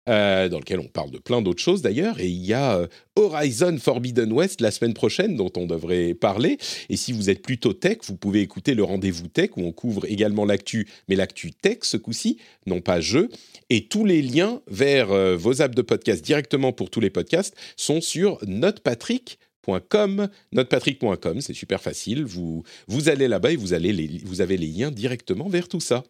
[0.08, 2.86] Euh, dans lequel on parle de plein d'autres choses d'ailleurs, et il y a euh,
[3.16, 6.56] Horizon Forbidden West la semaine prochaine dont on devrait parler.
[6.88, 10.06] Et si vous êtes plutôt tech, vous pouvez écouter le rendez-vous tech où on couvre
[10.06, 13.28] également l'actu, mais l'actu tech ce coup-ci, non pas jeu.
[13.68, 17.54] Et tous les liens vers euh, vos apps de podcast directement pour tous les podcasts
[17.76, 22.24] sont sur notepatrick.com, notepatrick.com, c'est super facile.
[22.24, 25.80] Vous, vous allez là-bas et vous, allez les, vous avez les liens directement vers tout
[25.80, 26.04] ça.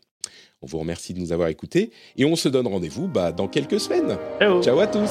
[0.63, 3.81] On vous remercie de nous avoir écoutés et on se donne rendez-vous bah, dans quelques
[3.81, 4.19] semaines.
[4.39, 4.63] Ciao.
[4.63, 5.11] Ciao à tous